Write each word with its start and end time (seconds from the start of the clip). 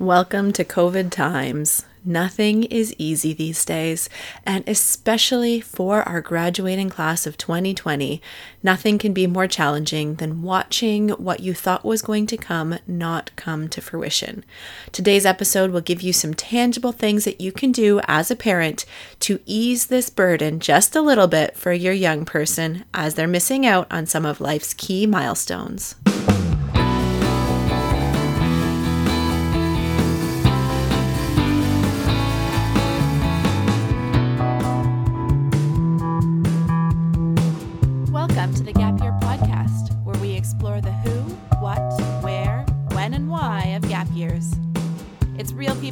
Welcome 0.00 0.54
to 0.54 0.64
COVID 0.64 1.10
times. 1.10 1.84
Nothing 2.06 2.64
is 2.64 2.94
easy 2.96 3.34
these 3.34 3.62
days, 3.66 4.08
and 4.46 4.66
especially 4.66 5.60
for 5.60 6.02
our 6.08 6.22
graduating 6.22 6.88
class 6.88 7.26
of 7.26 7.36
2020, 7.36 8.22
nothing 8.62 8.96
can 8.96 9.12
be 9.12 9.26
more 9.26 9.46
challenging 9.46 10.14
than 10.14 10.40
watching 10.40 11.10
what 11.10 11.40
you 11.40 11.52
thought 11.52 11.84
was 11.84 12.00
going 12.00 12.26
to 12.28 12.38
come 12.38 12.78
not 12.86 13.30
come 13.36 13.68
to 13.68 13.82
fruition. 13.82 14.42
Today's 14.90 15.26
episode 15.26 15.70
will 15.70 15.82
give 15.82 16.00
you 16.00 16.14
some 16.14 16.32
tangible 16.32 16.92
things 16.92 17.24
that 17.26 17.42
you 17.42 17.52
can 17.52 17.70
do 17.70 18.00
as 18.08 18.30
a 18.30 18.36
parent 18.36 18.86
to 19.18 19.40
ease 19.44 19.88
this 19.88 20.08
burden 20.08 20.60
just 20.60 20.96
a 20.96 21.02
little 21.02 21.28
bit 21.28 21.58
for 21.58 21.74
your 21.74 21.92
young 21.92 22.24
person 22.24 22.86
as 22.94 23.16
they're 23.16 23.28
missing 23.28 23.66
out 23.66 23.86
on 23.92 24.06
some 24.06 24.24
of 24.24 24.40
life's 24.40 24.72
key 24.72 25.06
milestones. 25.06 25.94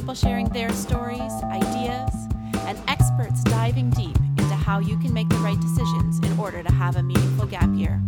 People 0.09 0.27
sharing 0.27 0.49
their 0.49 0.73
stories, 0.73 1.31
ideas, 1.43 2.27
and 2.65 2.79
experts 2.87 3.43
diving 3.43 3.91
deep 3.91 4.17
into 4.39 4.55
how 4.55 4.79
you 4.79 4.97
can 4.97 5.13
make 5.13 5.29
the 5.29 5.35
right 5.35 5.59
decisions 5.61 6.17
in 6.25 6.39
order 6.39 6.63
to 6.63 6.71
have 6.71 6.95
a 6.95 7.03
meaningful 7.03 7.45
gap 7.45 7.69
year. 7.75 8.01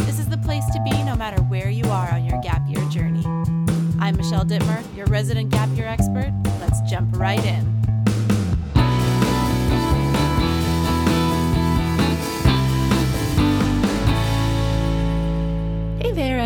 This 0.00 0.18
is 0.18 0.28
the 0.28 0.36
place 0.36 0.66
to 0.66 0.82
be 0.82 1.02
no 1.04 1.16
matter 1.16 1.40
where 1.44 1.70
you 1.70 1.84
are 1.84 2.12
on 2.12 2.26
your 2.26 2.38
gap 2.42 2.60
year 2.68 2.86
journey. 2.90 3.24
I'm 3.98 4.18
Michelle 4.18 4.44
Dittmer, 4.44 4.84
your 4.94 5.06
resident 5.06 5.48
gap 5.50 5.70
year 5.74 5.86
expert. 5.86 6.30
Let's 6.60 6.82
jump 6.90 7.16
right 7.16 7.42
in. 7.42 7.77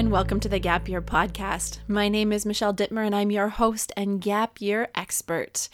And 0.03 0.11
welcome 0.11 0.41
to 0.41 0.49
the 0.49 0.59
Gap 0.59 0.89
Year 0.89 1.01
Podcast. 1.01 1.79
My 1.87 2.09
name 2.09 2.33
is 2.33 2.45
Michelle 2.45 2.75
Dittmer, 2.75 3.07
and 3.07 3.15
I'm 3.15 3.31
your 3.31 3.51
host 3.51 3.93
and 3.97 4.21
Gap 4.21 4.61
Year 4.61 4.89
expert. 4.97 5.69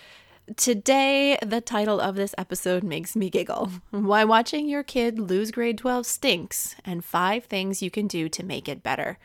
Today, 0.54 1.38
the 1.40 1.62
title 1.62 1.98
of 1.98 2.14
this 2.14 2.34
episode 2.36 2.82
makes 2.82 3.16
me 3.16 3.30
giggle. 3.30 3.70
Why 3.90 4.24
watching 4.24 4.68
your 4.68 4.82
kid 4.82 5.18
lose 5.18 5.50
grade 5.50 5.78
12 5.78 6.04
stinks, 6.04 6.76
and 6.84 7.02
five 7.02 7.46
things 7.46 7.80
you 7.80 7.90
can 7.90 8.06
do 8.06 8.28
to 8.28 8.44
make 8.44 8.68
it 8.68 8.82
better. 8.82 9.16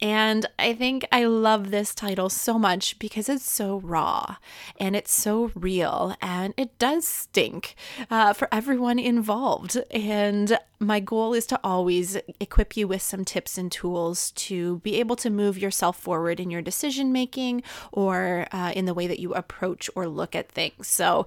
And 0.00 0.46
I 0.58 0.74
think 0.74 1.06
I 1.10 1.24
love 1.24 1.70
this 1.70 1.94
title 1.94 2.28
so 2.28 2.58
much 2.58 2.98
because 2.98 3.28
it's 3.28 3.50
so 3.50 3.78
raw 3.78 4.36
and 4.78 4.94
it's 4.94 5.12
so 5.12 5.50
real 5.54 6.14
and 6.22 6.54
it 6.56 6.78
does 6.78 7.06
stink 7.06 7.74
uh, 8.10 8.32
for 8.32 8.48
everyone 8.52 8.98
involved. 8.98 9.76
And 9.90 10.58
my 10.78 11.00
goal 11.00 11.34
is 11.34 11.46
to 11.46 11.60
always 11.64 12.16
equip 12.38 12.76
you 12.76 12.86
with 12.86 13.02
some 13.02 13.24
tips 13.24 13.58
and 13.58 13.72
tools 13.72 14.30
to 14.32 14.78
be 14.78 15.00
able 15.00 15.16
to 15.16 15.30
move 15.30 15.58
yourself 15.58 15.98
forward 15.98 16.38
in 16.38 16.50
your 16.50 16.62
decision 16.62 17.12
making 17.12 17.64
or 17.90 18.46
uh, 18.52 18.72
in 18.76 18.84
the 18.84 18.94
way 18.94 19.08
that 19.08 19.18
you 19.18 19.34
approach 19.34 19.90
or 19.96 20.06
look 20.06 20.36
at 20.36 20.48
things. 20.48 20.86
So, 20.86 21.26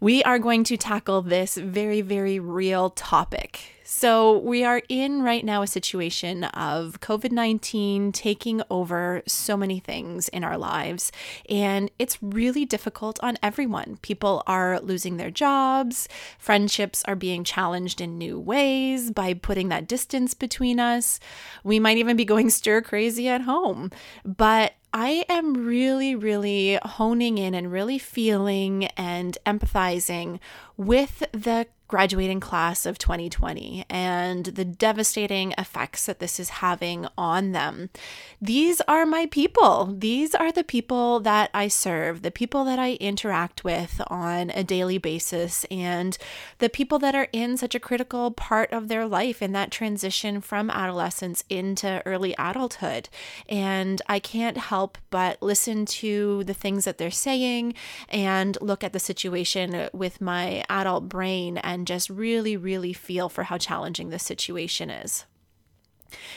we 0.00 0.22
are 0.22 0.38
going 0.38 0.62
to 0.64 0.76
tackle 0.76 1.22
this 1.22 1.56
very, 1.56 2.00
very 2.00 2.38
real 2.38 2.90
topic. 2.90 3.81
So, 3.94 4.38
we 4.38 4.64
are 4.64 4.80
in 4.88 5.22
right 5.22 5.44
now 5.44 5.60
a 5.60 5.66
situation 5.66 6.44
of 6.44 7.00
COVID 7.00 7.30
19 7.30 8.10
taking 8.12 8.62
over 8.70 9.22
so 9.26 9.54
many 9.54 9.80
things 9.80 10.30
in 10.30 10.44
our 10.44 10.56
lives, 10.56 11.12
and 11.46 11.90
it's 11.98 12.16
really 12.22 12.64
difficult 12.64 13.22
on 13.22 13.36
everyone. 13.42 13.98
People 14.00 14.44
are 14.46 14.80
losing 14.80 15.18
their 15.18 15.30
jobs, 15.30 16.08
friendships 16.38 17.04
are 17.06 17.14
being 17.14 17.44
challenged 17.44 18.00
in 18.00 18.16
new 18.16 18.40
ways 18.40 19.10
by 19.10 19.34
putting 19.34 19.68
that 19.68 19.88
distance 19.88 20.32
between 20.32 20.80
us. 20.80 21.20
We 21.62 21.78
might 21.78 21.98
even 21.98 22.16
be 22.16 22.24
going 22.24 22.48
stir 22.48 22.80
crazy 22.80 23.28
at 23.28 23.42
home. 23.42 23.90
But 24.24 24.72
I 24.94 25.26
am 25.28 25.66
really, 25.66 26.14
really 26.14 26.78
honing 26.82 27.36
in 27.36 27.54
and 27.54 27.70
really 27.70 27.98
feeling 27.98 28.86
and 28.96 29.36
empathizing 29.46 30.38
with 30.76 31.22
the 31.32 31.66
graduating 31.92 32.40
class 32.40 32.86
of 32.86 32.96
2020 32.96 33.84
and 33.90 34.46
the 34.46 34.64
devastating 34.64 35.52
effects 35.58 36.06
that 36.06 36.20
this 36.20 36.40
is 36.40 36.48
having 36.48 37.06
on 37.18 37.52
them. 37.52 37.90
These 38.40 38.80
are 38.88 39.04
my 39.04 39.26
people. 39.26 39.94
These 39.98 40.34
are 40.34 40.50
the 40.50 40.64
people 40.64 41.20
that 41.20 41.50
I 41.52 41.68
serve, 41.68 42.22
the 42.22 42.30
people 42.30 42.64
that 42.64 42.78
I 42.78 42.92
interact 42.94 43.62
with 43.62 44.00
on 44.06 44.48
a 44.52 44.64
daily 44.64 44.96
basis, 44.96 45.66
and 45.70 46.16
the 46.60 46.70
people 46.70 46.98
that 47.00 47.14
are 47.14 47.28
in 47.30 47.58
such 47.58 47.74
a 47.74 47.80
critical 47.80 48.30
part 48.30 48.72
of 48.72 48.88
their 48.88 49.06
life 49.06 49.42
in 49.42 49.52
that 49.52 49.70
transition 49.70 50.40
from 50.40 50.70
adolescence 50.70 51.44
into 51.50 52.02
early 52.06 52.34
adulthood. 52.38 53.10
And 53.50 54.00
I 54.08 54.18
can't 54.18 54.56
help 54.56 54.96
but 55.10 55.42
listen 55.42 55.84
to 56.00 56.42
the 56.44 56.54
things 56.54 56.86
that 56.86 56.96
they're 56.96 57.10
saying 57.10 57.74
and 58.08 58.56
look 58.62 58.82
at 58.82 58.94
the 58.94 58.98
situation 58.98 59.90
with 59.92 60.22
my 60.22 60.64
adult 60.70 61.10
brain 61.10 61.58
and 61.58 61.81
and 61.82 61.86
just 61.88 62.08
really, 62.08 62.56
really 62.56 62.92
feel 62.92 63.28
for 63.28 63.42
how 63.42 63.58
challenging 63.58 64.10
this 64.10 64.22
situation 64.22 64.88
is. 64.88 65.24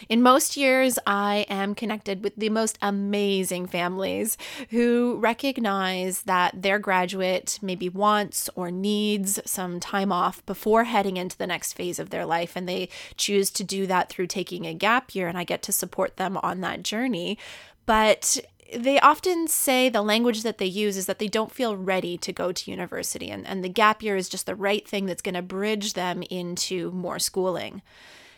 In 0.09 0.23
most 0.23 0.57
years, 0.57 0.97
I 1.05 1.45
am 1.47 1.75
connected 1.75 2.23
with 2.23 2.35
the 2.35 2.49
most 2.49 2.79
amazing 2.81 3.67
families 3.67 4.39
who 4.71 5.17
recognize 5.19 6.23
that 6.23 6.63
their 6.63 6.79
graduate 6.79 7.59
maybe 7.61 7.89
wants 7.89 8.49
or 8.55 8.71
needs 8.71 9.39
some 9.45 9.79
time 9.79 10.11
off 10.11 10.43
before 10.47 10.85
heading 10.85 11.17
into 11.17 11.37
the 11.37 11.45
next 11.45 11.73
phase 11.73 11.99
of 11.99 12.09
their 12.09 12.25
life. 12.25 12.55
And 12.55 12.67
they 12.67 12.89
choose 13.15 13.51
to 13.51 13.63
do 13.63 13.85
that 13.85 14.09
through 14.09 14.27
taking 14.27 14.65
a 14.65 14.73
gap 14.73 15.13
year, 15.13 15.27
and 15.27 15.37
I 15.37 15.43
get 15.43 15.61
to 15.63 15.71
support 15.71 16.17
them 16.17 16.37
on 16.37 16.61
that 16.61 16.81
journey. 16.81 17.37
But 17.85 18.39
they 18.75 18.99
often 18.99 19.47
say 19.47 19.89
the 19.89 20.01
language 20.01 20.43
that 20.43 20.57
they 20.57 20.65
use 20.65 20.97
is 20.97 21.05
that 21.05 21.19
they 21.19 21.27
don't 21.27 21.51
feel 21.51 21.75
ready 21.75 22.17
to 22.17 22.33
go 22.33 22.51
to 22.51 22.71
university, 22.71 23.29
and, 23.29 23.45
and 23.47 23.63
the 23.63 23.69
gap 23.69 24.03
year 24.03 24.15
is 24.15 24.29
just 24.29 24.45
the 24.45 24.55
right 24.55 24.87
thing 24.87 25.05
that's 25.05 25.21
going 25.21 25.35
to 25.35 25.41
bridge 25.41 25.93
them 25.93 26.23
into 26.29 26.91
more 26.91 27.19
schooling. 27.19 27.81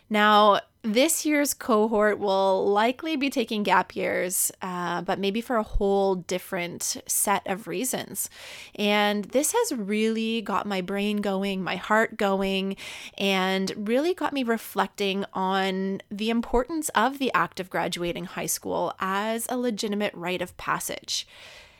Now, 0.09 0.61
this 0.83 1.25
year's 1.25 1.53
cohort 1.53 2.19
will 2.19 2.65
likely 2.67 3.15
be 3.15 3.29
taking 3.29 3.63
gap 3.63 3.95
years, 3.95 4.51
uh, 4.61 5.01
but 5.01 5.19
maybe 5.19 5.41
for 5.41 5.57
a 5.57 5.63
whole 5.63 6.15
different 6.15 6.97
set 7.07 7.41
of 7.45 7.67
reasons. 7.67 8.29
And 8.75 9.25
this 9.25 9.53
has 9.53 9.73
really 9.73 10.41
got 10.41 10.65
my 10.65 10.81
brain 10.81 11.17
going, 11.17 11.63
my 11.63 11.75
heart 11.75 12.17
going, 12.17 12.77
and 13.17 13.71
really 13.75 14.13
got 14.13 14.33
me 14.33 14.43
reflecting 14.43 15.25
on 15.33 16.01
the 16.09 16.29
importance 16.29 16.89
of 16.89 17.19
the 17.19 17.33
act 17.33 17.59
of 17.59 17.69
graduating 17.69 18.25
high 18.25 18.45
school 18.45 18.93
as 18.99 19.45
a 19.49 19.57
legitimate 19.57 20.13
rite 20.13 20.41
of 20.41 20.55
passage. 20.57 21.27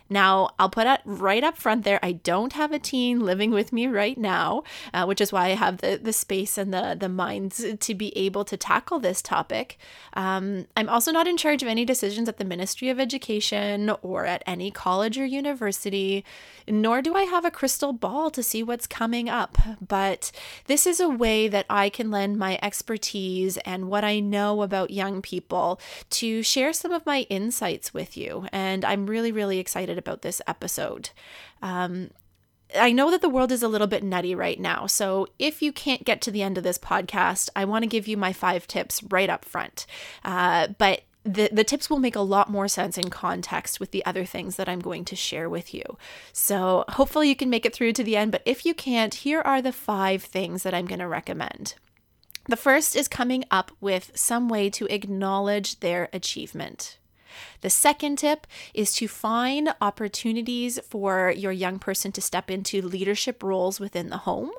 Now, 0.10 0.50
I'll 0.58 0.70
put 0.70 0.88
it 0.88 1.02
right 1.06 1.44
up 1.44 1.58
front 1.58 1.84
there. 1.84 2.00
I 2.02 2.14
don't 2.14 2.54
have 2.54 2.72
a 2.72 2.80
teen 2.80 3.20
living 3.20 3.52
with 3.52 3.74
me 3.74 3.88
right 3.88 4.18
now, 4.18 4.64
uh, 4.94 5.06
which 5.06 5.22
is 5.22 5.32
why 5.32 5.48
I 5.48 5.56
have 5.56 5.78
the, 5.78 6.00
the 6.02 6.14
space 6.14 6.58
and 6.58 6.74
the, 6.74 6.96
the 7.00 7.10
minds 7.10 7.66
to 7.80 7.96
be 7.96 8.18
able 8.18 8.46
to 8.46 8.58
tackle 8.58 9.00
this 9.00 9.22
topic. 9.22 9.78
Um, 10.14 10.68
I'm 10.76 10.90
also 10.90 11.12
not 11.12 11.28
in 11.28 11.38
charge 11.38 11.62
of 11.62 11.70
any 11.70 11.86
decisions 11.86 12.30
at 12.30 12.38
the 12.38 12.46
Ministry 12.46 12.90
of 12.90 13.00
Education 13.00 13.92
or 14.02 14.26
at 14.26 14.44
any 14.48 14.72
college 14.72 15.18
or 15.18 15.26
university, 15.26 16.24
nor 16.68 17.02
do 17.02 17.16
I 17.16 17.24
have 17.24 17.46
a 17.46 17.52
crystal 17.52 17.94
ball 17.94 18.30
to 18.32 18.44
see 18.44 18.64
what's 18.64 18.88
coming 18.88 19.30
up. 19.30 19.58
But 19.86 20.32
this 20.66 20.88
is 20.88 21.00
a 21.00 21.10
way 21.10 21.48
that 21.48 21.66
I 21.70 21.90
can 21.90 22.12
lend 22.12 22.38
my 22.38 22.60
expertise 22.62 23.58
and 23.58 23.90
what 23.90 24.04
I 24.04 24.20
know 24.20 24.62
about 24.62 24.92
young 24.92 25.22
people 25.22 25.80
to 26.12 26.44
share 26.44 26.74
some 26.74 26.92
of 26.92 27.06
my 27.06 27.22
insights 27.30 27.94
with 27.94 28.18
you. 28.18 28.48
And 28.52 28.86
I'm 28.86 29.08
really, 29.08 29.32
really 29.32 29.60
excited 29.60 29.97
excited 29.98 30.08
about 30.08 30.22
this 30.22 30.42
episode. 30.48 31.10
Um, 31.62 32.12
I 32.76 32.92
know 32.92 33.12
that 33.12 33.22
the 33.22 33.30
world 33.30 33.52
is 33.52 33.64
a 33.64 33.68
little 33.68 33.88
bit 33.88 34.04
nutty 34.04 34.36
right 34.36 34.60
now. 34.60 34.88
So 34.88 35.28
if 35.40 35.62
you 35.62 35.72
can't 35.72 36.04
get 36.04 36.22
to 36.22 36.32
the 36.32 36.44
end 36.44 36.58
of 36.58 36.64
this 36.64 36.78
podcast, 36.78 37.50
I 37.56 37.66
want 37.66 37.84
to 37.84 37.88
give 37.88 38.08
you 38.08 38.18
my 38.18 38.34
five 38.34 38.68
tips 38.68 39.02
right 39.04 39.30
up 39.30 39.46
front. 39.46 39.86
Uh, 40.26 40.68
but 40.78 41.04
the, 41.24 41.50
the 41.52 41.64
tips 41.64 41.90
will 41.90 42.00
make 42.00 42.16
a 42.16 42.22
lot 42.22 42.50
more 42.50 42.68
sense 42.68 42.98
in 42.98 43.10
context 43.10 43.80
with 43.80 43.92
the 43.92 44.06
other 44.06 44.26
things 44.26 44.56
that 44.56 44.68
I'm 44.70 44.80
going 44.80 45.06
to 45.06 45.16
share 45.16 45.50
with 45.50 45.74
you. 45.74 45.84
So 46.34 46.84
hopefully 46.90 47.30
you 47.30 47.36
can 47.36 47.50
make 47.50 47.66
it 47.66 47.74
through 47.74 47.94
to 47.94 48.04
the 48.04 48.18
end. 48.18 48.32
But 48.32 48.44
if 48.46 48.66
you 48.66 48.74
can't, 48.74 49.14
here 49.14 49.42
are 49.42 49.62
the 49.62 49.74
five 49.74 50.24
things 50.24 50.64
that 50.64 50.74
I'm 50.74 50.88
going 50.88 51.00
to 51.00 51.08
recommend. 51.08 51.76
The 52.50 52.58
first 52.58 52.96
is 52.96 53.08
coming 53.08 53.44
up 53.50 53.72
with 53.82 54.12
some 54.14 54.50
way 54.50 54.70
to 54.72 54.94
acknowledge 54.94 55.80
their 55.80 56.10
achievement. 56.14 56.98
The 57.62 57.70
second 57.70 58.18
tip 58.18 58.48
is 58.74 58.94
to 58.94 59.08
find 59.08 59.74
opportunities 59.82 60.80
for 60.88 61.32
your 61.32 61.52
young 61.52 61.80
person 61.80 62.12
to 62.14 62.22
step 62.22 62.50
into 62.50 62.82
leadership 62.82 63.44
roles 63.44 63.80
within 63.80 64.10
the 64.10 64.18
home. 64.18 64.52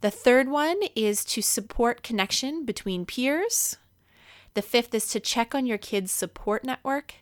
The 0.00 0.10
third 0.10 0.48
one 0.48 0.80
is 0.94 1.24
to 1.26 1.42
support 1.42 2.02
connection 2.02 2.64
between 2.64 3.06
peers. 3.06 3.76
The 4.54 4.62
fifth 4.62 4.94
is 4.94 5.06
to 5.08 5.20
check 5.20 5.54
on 5.54 5.66
your 5.66 5.78
kids' 5.78 6.12
support 6.12 6.64
network. 6.64 7.14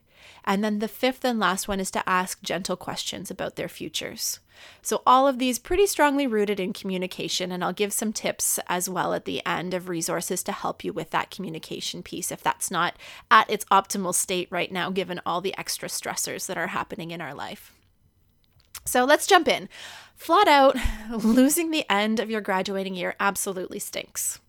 And 0.44 0.62
then 0.62 0.78
the 0.78 0.88
fifth 0.88 1.24
and 1.24 1.38
last 1.38 1.68
one 1.68 1.80
is 1.80 1.90
to 1.92 2.08
ask 2.08 2.42
gentle 2.42 2.76
questions 2.76 3.30
about 3.30 3.56
their 3.56 3.68
futures. 3.68 4.40
So, 4.80 5.02
all 5.06 5.26
of 5.26 5.38
these 5.38 5.58
pretty 5.58 5.86
strongly 5.86 6.26
rooted 6.26 6.60
in 6.60 6.72
communication, 6.72 7.50
and 7.50 7.64
I'll 7.64 7.72
give 7.72 7.92
some 7.92 8.12
tips 8.12 8.58
as 8.68 8.88
well 8.88 9.14
at 9.14 9.24
the 9.24 9.44
end 9.46 9.74
of 9.74 9.88
resources 9.88 10.42
to 10.44 10.52
help 10.52 10.84
you 10.84 10.92
with 10.92 11.10
that 11.10 11.30
communication 11.30 12.02
piece 12.02 12.30
if 12.30 12.42
that's 12.42 12.70
not 12.70 12.94
at 13.30 13.50
its 13.50 13.64
optimal 13.66 14.14
state 14.14 14.48
right 14.50 14.70
now, 14.70 14.90
given 14.90 15.20
all 15.24 15.40
the 15.40 15.56
extra 15.56 15.88
stressors 15.88 16.46
that 16.46 16.58
are 16.58 16.68
happening 16.68 17.10
in 17.10 17.20
our 17.20 17.34
life. 17.34 17.72
So, 18.84 19.04
let's 19.04 19.26
jump 19.26 19.48
in. 19.48 19.68
Flat 20.14 20.48
out, 20.48 20.76
losing 21.10 21.70
the 21.70 21.90
end 21.90 22.20
of 22.20 22.30
your 22.30 22.40
graduating 22.40 22.94
year 22.94 23.14
absolutely 23.18 23.78
stinks. 23.78 24.40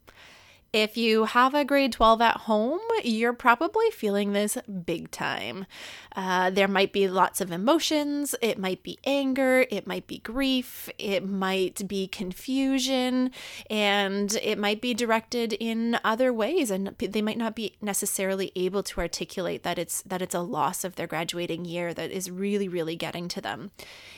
If 0.74 0.98
you 0.98 1.26
have 1.26 1.54
a 1.54 1.64
grade 1.64 1.92
12 1.92 2.20
at 2.20 2.38
home, 2.38 2.80
you're 3.04 3.34
probably 3.34 3.92
feeling 3.92 4.34
this 4.34 4.58
big 4.86 5.12
time. 5.12 5.68
Uh, 6.16 6.50
there 6.50 6.68
might 6.68 6.92
be 6.92 7.08
lots 7.08 7.40
of 7.42 7.52
emotions. 7.52 8.34
It 8.42 8.58
might 8.58 8.82
be 8.82 8.98
anger. 9.04 9.68
It 9.70 9.86
might 9.86 10.08
be 10.08 10.18
grief. 10.18 10.90
It 10.98 11.30
might 11.30 11.88
be 11.88 12.08
confusion. 12.08 13.30
And 13.70 14.34
it 14.42 14.58
might 14.58 14.82
be 14.82 14.96
directed 14.96 15.54
in 15.54 16.00
other 16.04 16.34
ways. 16.34 16.72
And 16.72 16.96
they 16.98 17.22
might 17.22 17.38
not 17.38 17.54
be 17.54 17.76
necessarily 17.80 18.52
able 18.56 18.82
to 18.82 19.00
articulate 19.00 19.62
that 19.62 19.78
it's, 19.78 20.02
that 20.02 20.24
it's 20.24 20.34
a 20.34 20.40
loss 20.40 20.84
of 20.84 20.96
their 20.96 21.06
graduating 21.06 21.66
year 21.66 21.94
that 21.94 22.10
is 22.10 22.32
really, 22.32 22.68
really 22.68 22.96
getting 22.96 23.28
to 23.28 23.42
them. 23.42 23.70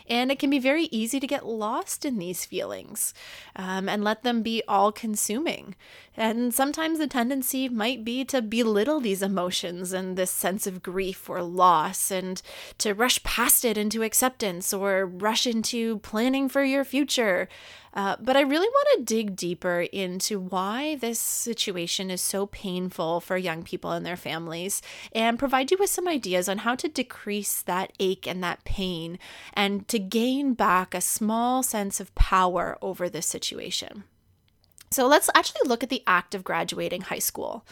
And 0.07 0.31
it 0.31 0.39
can 0.39 0.51
be 0.51 0.59
very 0.59 0.85
easy 0.85 1.19
to 1.19 1.27
get 1.27 1.45
lost 1.45 2.05
in 2.05 2.17
these 2.17 2.45
feelings 2.45 3.13
um, 3.57 3.89
and 3.89 4.05
let 4.05 4.23
them 4.23 4.41
be 4.41 4.63
all 4.69 4.93
consuming. 4.93 5.75
And 6.15 6.44
sometimes 6.53 6.99
the 6.99 7.07
tendency 7.07 7.69
might 7.69 8.03
be 8.03 8.25
to 8.25 8.41
belittle 8.41 8.99
these 8.99 9.21
emotions 9.21 9.93
and 9.93 10.17
this 10.17 10.31
sense 10.31 10.67
of 10.67 10.83
grief 10.83 11.29
or 11.29 11.41
loss 11.41 12.11
and 12.11 12.41
to 12.79 12.93
rush 12.93 13.23
past 13.23 13.63
it 13.63 13.77
into 13.77 14.03
acceptance 14.03 14.73
or 14.73 15.05
rush 15.05 15.47
into 15.47 15.99
planning 15.99 16.49
for 16.49 16.63
your 16.63 16.83
future. 16.83 17.47
Uh, 17.93 18.17
but 18.19 18.35
I 18.35 18.41
really 18.41 18.67
want 18.67 18.87
to 18.97 19.05
dig 19.05 19.35
deeper 19.37 19.81
into 19.91 20.39
why 20.39 20.95
this 20.95 21.19
situation 21.19 22.11
is 22.11 22.21
so 22.21 22.45
painful 22.47 23.21
for 23.21 23.37
young 23.37 23.63
people 23.63 23.91
and 23.91 24.05
their 24.05 24.17
families 24.17 24.81
and 25.13 25.39
provide 25.39 25.71
you 25.71 25.77
with 25.79 25.89
some 25.89 26.07
ideas 26.07 26.49
on 26.49 26.59
how 26.59 26.75
to 26.75 26.89
decrease 26.89 27.61
that 27.61 27.93
ache 27.99 28.27
and 28.27 28.43
that 28.43 28.65
pain 28.65 29.17
and 29.53 29.87
to 29.87 29.97
gain 29.97 30.53
back 30.53 30.93
a 30.93 30.99
small 30.99 31.63
sense 31.63 32.01
of 32.01 32.13
power 32.15 32.77
over 32.81 33.07
this 33.07 33.27
situation. 33.27 34.03
So 34.95 35.07
let's 35.07 35.29
actually 35.35 35.67
look 35.67 35.83
at 35.83 35.89
the 35.89 36.03
act 36.07 36.33
of 36.33 36.45
graduating 36.45 37.01
high 37.01 37.19
school. 37.19 37.65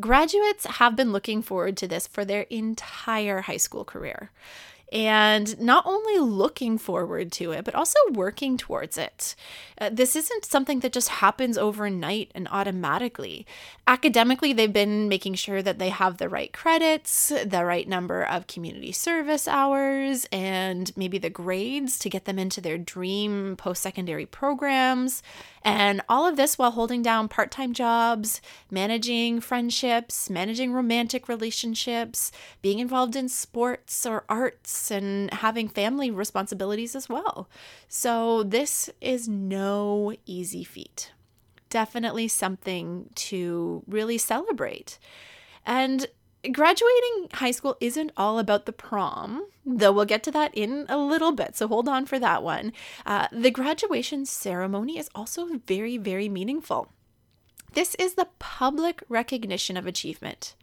Graduates 0.00 0.64
have 0.64 0.96
been 0.96 1.12
looking 1.12 1.42
forward 1.42 1.76
to 1.76 1.86
this 1.86 2.06
for 2.06 2.24
their 2.24 2.46
entire 2.48 3.42
high 3.42 3.58
school 3.58 3.84
career 3.84 4.30
and 4.92 5.58
not 5.60 5.84
only 5.84 6.18
looking 6.18 6.78
forward 6.78 7.32
to 7.32 7.52
it, 7.52 7.64
but 7.64 7.74
also 7.74 7.98
working 8.12 8.56
towards 8.56 8.96
it. 8.96 9.34
Uh, 9.78 9.90
this 9.92 10.14
isn't 10.14 10.44
something 10.44 10.80
that 10.80 10.92
just 10.92 11.08
happens 11.08 11.58
overnight 11.58 12.30
and 12.34 12.46
automatically. 12.50 13.46
Academically, 13.88 14.52
they've 14.52 14.72
been 14.72 15.08
making 15.08 15.34
sure 15.34 15.60
that 15.60 15.78
they 15.78 15.88
have 15.88 16.18
the 16.18 16.28
right 16.28 16.52
credits, 16.52 17.32
the 17.44 17.64
right 17.64 17.88
number 17.88 18.22
of 18.22 18.46
community 18.46 18.92
service 18.92 19.48
hours, 19.48 20.26
and 20.30 20.96
maybe 20.96 21.18
the 21.18 21.30
grades 21.30 21.98
to 21.98 22.08
get 22.08 22.24
them 22.24 22.38
into 22.38 22.60
their 22.60 22.78
dream 22.78 23.56
post 23.56 23.82
secondary 23.82 24.26
programs. 24.26 25.22
And 25.62 26.00
all 26.08 26.26
of 26.26 26.36
this 26.36 26.58
while 26.58 26.70
holding 26.70 27.02
down 27.02 27.28
part 27.28 27.50
time 27.50 27.72
jobs, 27.72 28.40
managing 28.70 29.40
friendships, 29.40 30.30
managing 30.30 30.72
romantic 30.72 31.28
relationships, 31.28 32.30
being 32.62 32.78
involved 32.78 33.16
in 33.16 33.28
sports 33.28 34.06
or 34.06 34.24
arts, 34.28 34.75
and 34.90 35.32
having 35.32 35.68
family 35.68 36.10
responsibilities 36.10 36.94
as 36.94 37.08
well. 37.08 37.48
So, 37.88 38.42
this 38.42 38.90
is 39.00 39.28
no 39.28 40.14
easy 40.26 40.64
feat. 40.64 41.12
Definitely 41.68 42.28
something 42.28 43.10
to 43.14 43.82
really 43.86 44.18
celebrate. 44.18 44.98
And 45.64 46.06
graduating 46.52 47.28
high 47.34 47.50
school 47.50 47.76
isn't 47.80 48.12
all 48.16 48.38
about 48.38 48.66
the 48.66 48.72
prom, 48.72 49.46
though 49.64 49.92
we'll 49.92 50.04
get 50.04 50.22
to 50.24 50.30
that 50.32 50.54
in 50.54 50.86
a 50.88 50.96
little 50.96 51.32
bit. 51.32 51.56
So 51.56 51.68
hold 51.68 51.88
on 51.88 52.06
for 52.06 52.18
that 52.18 52.42
one. 52.42 52.72
Uh, 53.04 53.28
the 53.32 53.50
graduation 53.50 54.24
ceremony 54.24 54.98
is 54.98 55.10
also 55.14 55.46
very, 55.66 55.96
very 55.96 56.28
meaningful. 56.28 56.92
This 57.72 57.94
is 57.96 58.14
the 58.14 58.28
public 58.38 59.02
recognition 59.08 59.76
of 59.76 59.86
achievement. 59.86 60.54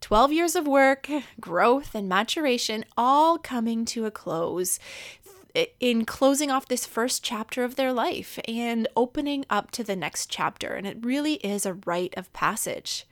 12 0.00 0.32
years 0.32 0.56
of 0.56 0.66
work, 0.66 1.08
growth, 1.40 1.94
and 1.94 2.08
maturation 2.08 2.84
all 2.96 3.38
coming 3.38 3.84
to 3.86 4.06
a 4.06 4.10
close 4.10 4.78
in 5.80 6.04
closing 6.04 6.50
off 6.50 6.68
this 6.68 6.86
first 6.86 7.22
chapter 7.22 7.64
of 7.64 7.76
their 7.76 7.92
life 7.92 8.38
and 8.46 8.86
opening 8.96 9.44
up 9.50 9.70
to 9.72 9.82
the 9.82 9.96
next 9.96 10.30
chapter. 10.30 10.68
And 10.68 10.86
it 10.86 11.04
really 11.04 11.34
is 11.34 11.66
a 11.66 11.74
rite 11.74 12.14
of 12.16 12.32
passage. 12.32 13.06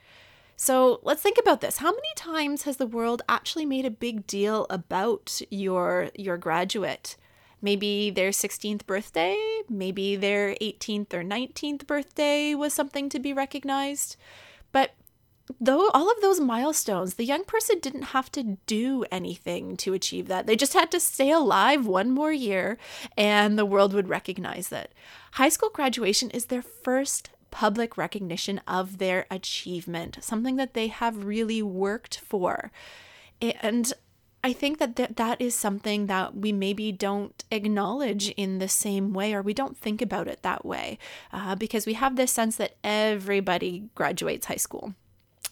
So 0.56 1.00
let's 1.02 1.22
think 1.22 1.38
about 1.38 1.60
this. 1.60 1.78
How 1.78 1.90
many 1.90 2.08
times 2.16 2.62
has 2.62 2.78
the 2.78 2.86
world 2.86 3.22
actually 3.28 3.66
made 3.66 3.84
a 3.84 3.90
big 3.90 4.26
deal 4.26 4.66
about 4.70 5.40
your 5.50 6.10
your 6.14 6.38
graduate? 6.38 7.16
Maybe 7.60 8.10
their 8.10 8.30
16th 8.30 8.86
birthday, 8.86 9.36
maybe 9.68 10.14
their 10.14 10.54
18th 10.60 11.12
or 11.14 11.22
19th 11.22 11.86
birthday 11.86 12.54
was 12.54 12.72
something 12.72 13.08
to 13.08 13.18
be 13.18 13.32
recognized. 13.32 14.16
But 14.72 14.92
though 15.60 15.88
all 15.90 16.10
of 16.10 16.20
those 16.20 16.40
milestones, 16.40 17.14
the 17.14 17.24
young 17.24 17.44
person 17.44 17.78
didn't 17.80 18.02
have 18.02 18.30
to 18.32 18.58
do 18.66 19.04
anything 19.10 19.76
to 19.78 19.94
achieve 19.94 20.28
that. 20.28 20.46
They 20.46 20.56
just 20.56 20.72
had 20.72 20.90
to 20.90 21.00
stay 21.00 21.30
alive 21.30 21.86
one 21.86 22.10
more 22.10 22.32
year 22.32 22.78
and 23.16 23.58
the 23.58 23.66
world 23.66 23.92
would 23.92 24.08
recognize 24.08 24.68
that. 24.68 24.92
High 25.32 25.48
school 25.48 25.70
graduation 25.70 26.30
is 26.30 26.46
their 26.46 26.62
first 26.62 27.30
public 27.50 27.96
recognition 27.96 28.60
of 28.66 28.98
their 28.98 29.26
achievement, 29.30 30.18
something 30.20 30.56
that 30.56 30.74
they 30.74 30.88
have 30.88 31.24
really 31.24 31.62
worked 31.62 32.18
for. 32.18 32.70
And 33.40 33.92
I 34.44 34.52
think 34.52 34.78
that 34.78 34.94
th- 34.94 35.16
that 35.16 35.40
is 35.40 35.54
something 35.54 36.06
that 36.06 36.36
we 36.36 36.52
maybe 36.52 36.92
don't 36.92 37.42
acknowledge 37.50 38.28
in 38.30 38.58
the 38.58 38.68
same 38.68 39.12
way, 39.12 39.34
or 39.34 39.42
we 39.42 39.54
don't 39.54 39.76
think 39.76 40.00
about 40.00 40.28
it 40.28 40.42
that 40.42 40.64
way, 40.64 40.98
uh, 41.32 41.54
because 41.54 41.86
we 41.86 41.94
have 41.94 42.16
this 42.16 42.30
sense 42.30 42.56
that 42.56 42.76
everybody 42.84 43.88
graduates 43.94 44.46
high 44.46 44.56
school. 44.56 44.94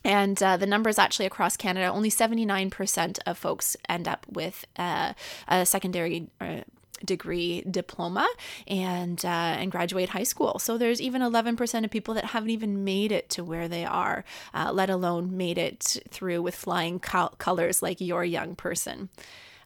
And 0.04 0.40
uh, 0.42 0.56
the 0.56 0.66
numbers 0.66 0.98
actually 0.98 1.26
across 1.26 1.56
Canada, 1.56 1.86
only 1.86 2.10
79% 2.10 3.18
of 3.26 3.38
folks 3.38 3.76
end 3.88 4.06
up 4.06 4.26
with 4.30 4.66
uh, 4.76 5.14
a 5.48 5.64
secondary 5.64 6.28
uh, 6.40 6.60
degree 7.04 7.62
diploma 7.70 8.28
and 8.66 9.24
uh, 9.24 9.28
and 9.28 9.70
graduate 9.70 10.10
high 10.10 10.22
school. 10.22 10.58
So 10.58 10.78
there's 10.78 11.00
even 11.00 11.22
11% 11.22 11.84
of 11.84 11.90
people 11.90 12.14
that 12.14 12.26
haven't 12.26 12.50
even 12.50 12.84
made 12.84 13.12
it 13.12 13.28
to 13.30 13.44
where 13.44 13.68
they 13.68 13.84
are, 13.84 14.24
uh, 14.52 14.70
let 14.72 14.90
alone 14.90 15.36
made 15.36 15.58
it 15.58 15.98
through 16.08 16.42
with 16.42 16.54
flying 16.54 16.98
col- 16.98 17.34
colors 17.38 17.82
like 17.82 18.00
your 18.00 18.24
young 18.24 18.54
person. 18.54 19.08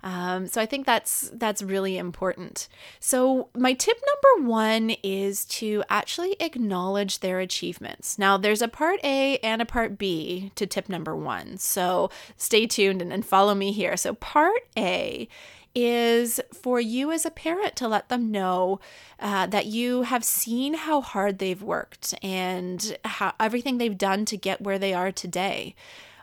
Um, 0.02 0.46
so 0.46 0.60
I 0.60 0.66
think 0.66 0.86
that's 0.86 1.30
that's 1.34 1.62
really 1.62 1.98
important. 1.98 2.68
So 3.00 3.48
my 3.54 3.72
tip 3.72 3.98
number 3.98 4.48
one 4.48 4.90
is 5.02 5.44
to 5.46 5.82
actually 5.88 6.36
acknowledge 6.40 7.20
their 7.20 7.40
achievements. 7.40 8.18
Now 8.18 8.36
there's 8.36 8.62
a 8.62 8.68
part 8.68 9.00
A 9.02 9.38
and 9.38 9.60
a 9.60 9.66
part 9.66 9.98
B 9.98 10.52
to 10.54 10.66
tip 10.66 10.88
number 10.88 11.16
one. 11.16 11.58
So 11.58 12.10
stay 12.36 12.66
tuned 12.66 13.02
and, 13.02 13.12
and 13.12 13.24
follow 13.24 13.54
me 13.54 13.72
here. 13.72 13.96
So 13.96 14.14
part 14.14 14.68
A 14.76 15.28
is 15.74 16.40
for 16.52 16.80
you 16.80 17.12
as 17.12 17.24
a 17.24 17.30
parent 17.30 17.76
to 17.76 17.86
let 17.86 18.08
them 18.08 18.30
know 18.32 18.80
uh, 19.20 19.46
that 19.46 19.66
you 19.66 20.02
have 20.02 20.24
seen 20.24 20.74
how 20.74 21.00
hard 21.00 21.38
they've 21.38 21.62
worked 21.62 22.14
and 22.22 22.96
how 23.04 23.32
everything 23.38 23.78
they've 23.78 23.98
done 23.98 24.24
to 24.24 24.36
get 24.36 24.60
where 24.60 24.78
they 24.78 24.92
are 24.92 25.12
today. 25.12 25.74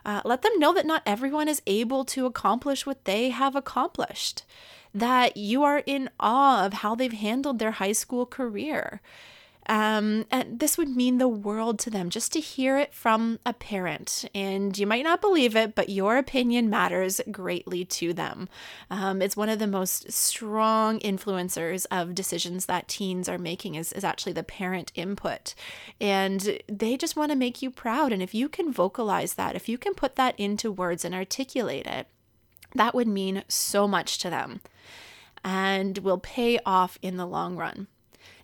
Uh, 0.06 0.22
let 0.24 0.42
them 0.42 0.56
know 0.60 0.72
that 0.72 0.86
not 0.86 1.02
everyone 1.04 1.48
is 1.48 1.60
able 1.66 2.04
to 2.04 2.26
accomplish 2.26 2.86
what 2.86 3.04
they 3.06 3.30
have 3.30 3.56
accomplished, 3.56 4.44
that 4.94 5.36
you 5.36 5.64
are 5.64 5.82
in 5.84 6.08
awe 6.20 6.64
of 6.64 6.74
how 6.74 6.94
they've 6.94 7.12
handled 7.12 7.58
their 7.58 7.72
high 7.72 7.90
school 7.90 8.24
career. 8.24 9.00
Um, 9.68 10.26
and 10.30 10.60
this 10.60 10.78
would 10.78 10.88
mean 10.88 11.18
the 11.18 11.28
world 11.28 11.78
to 11.80 11.90
them 11.90 12.10
just 12.10 12.32
to 12.32 12.40
hear 12.40 12.78
it 12.78 12.94
from 12.94 13.38
a 13.44 13.52
parent. 13.52 14.24
And 14.34 14.76
you 14.78 14.86
might 14.86 15.04
not 15.04 15.20
believe 15.20 15.56
it, 15.56 15.74
but 15.74 15.88
your 15.88 16.16
opinion 16.16 16.70
matters 16.70 17.20
greatly 17.30 17.84
to 17.86 18.12
them. 18.12 18.48
Um, 18.90 19.20
it's 19.20 19.36
one 19.36 19.48
of 19.48 19.58
the 19.58 19.66
most 19.66 20.12
strong 20.12 21.00
influencers 21.00 21.86
of 21.90 22.14
decisions 22.14 22.66
that 22.66 22.88
teens 22.88 23.28
are 23.28 23.38
making 23.38 23.74
is, 23.74 23.92
is 23.92 24.04
actually 24.04 24.32
the 24.32 24.42
parent 24.42 24.92
input. 24.94 25.54
And 26.00 26.60
they 26.68 26.96
just 26.96 27.16
want 27.16 27.32
to 27.32 27.36
make 27.36 27.60
you 27.60 27.70
proud. 27.70 28.12
And 28.12 28.22
if 28.22 28.34
you 28.34 28.48
can 28.48 28.72
vocalize 28.72 29.34
that, 29.34 29.56
if 29.56 29.68
you 29.68 29.78
can 29.78 29.94
put 29.94 30.16
that 30.16 30.38
into 30.38 30.70
words 30.70 31.04
and 31.04 31.14
articulate 31.14 31.86
it, 31.86 32.06
that 32.74 32.94
would 32.94 33.08
mean 33.08 33.42
so 33.48 33.88
much 33.88 34.18
to 34.18 34.30
them 34.30 34.60
and 35.44 35.98
will 35.98 36.18
pay 36.18 36.58
off 36.66 36.98
in 37.02 37.16
the 37.16 37.26
long 37.26 37.56
run. 37.56 37.86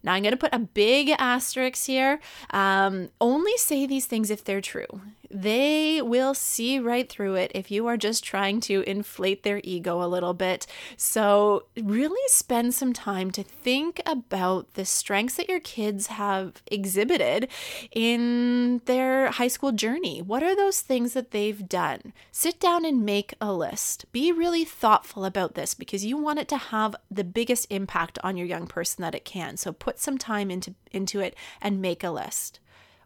Now, 0.02 0.14
I'm 0.14 0.22
going 0.22 0.32
to 0.32 0.36
put 0.36 0.54
a 0.54 0.58
big 0.58 1.10
asterisk 1.18 1.86
here. 1.86 2.20
Um, 2.50 3.10
only 3.20 3.56
say 3.56 3.86
these 3.86 4.06
things 4.06 4.30
if 4.30 4.44
they're 4.44 4.60
true. 4.60 5.00
They 5.32 6.02
will 6.02 6.34
see 6.34 6.78
right 6.78 7.08
through 7.08 7.36
it 7.36 7.52
if 7.54 7.70
you 7.70 7.86
are 7.86 7.96
just 7.96 8.22
trying 8.22 8.60
to 8.62 8.82
inflate 8.86 9.44
their 9.44 9.62
ego 9.64 10.02
a 10.02 10.06
little 10.06 10.34
bit. 10.34 10.66
So, 10.98 11.64
really 11.74 12.20
spend 12.26 12.74
some 12.74 12.92
time 12.92 13.30
to 13.30 13.42
think 13.42 14.02
about 14.04 14.74
the 14.74 14.84
strengths 14.84 15.36
that 15.36 15.48
your 15.48 15.60
kids 15.60 16.08
have 16.08 16.62
exhibited 16.66 17.48
in 17.90 18.82
their 18.84 19.30
high 19.30 19.48
school 19.48 19.72
journey. 19.72 20.20
What 20.20 20.42
are 20.42 20.54
those 20.54 20.82
things 20.82 21.14
that 21.14 21.30
they've 21.30 21.66
done? 21.66 22.12
Sit 22.30 22.60
down 22.60 22.84
and 22.84 23.02
make 23.02 23.32
a 23.40 23.54
list. 23.54 24.04
Be 24.12 24.32
really 24.32 24.66
thoughtful 24.66 25.24
about 25.24 25.54
this 25.54 25.72
because 25.72 26.04
you 26.04 26.18
want 26.18 26.40
it 26.40 26.48
to 26.48 26.58
have 26.58 26.94
the 27.10 27.24
biggest 27.24 27.66
impact 27.70 28.18
on 28.22 28.36
your 28.36 28.46
young 28.46 28.66
person 28.66 29.00
that 29.00 29.14
it 29.14 29.24
can. 29.24 29.56
So, 29.56 29.72
put 29.72 29.98
some 29.98 30.18
time 30.18 30.50
into, 30.50 30.74
into 30.90 31.20
it 31.20 31.34
and 31.62 31.80
make 31.80 32.04
a 32.04 32.10
list. 32.10 32.60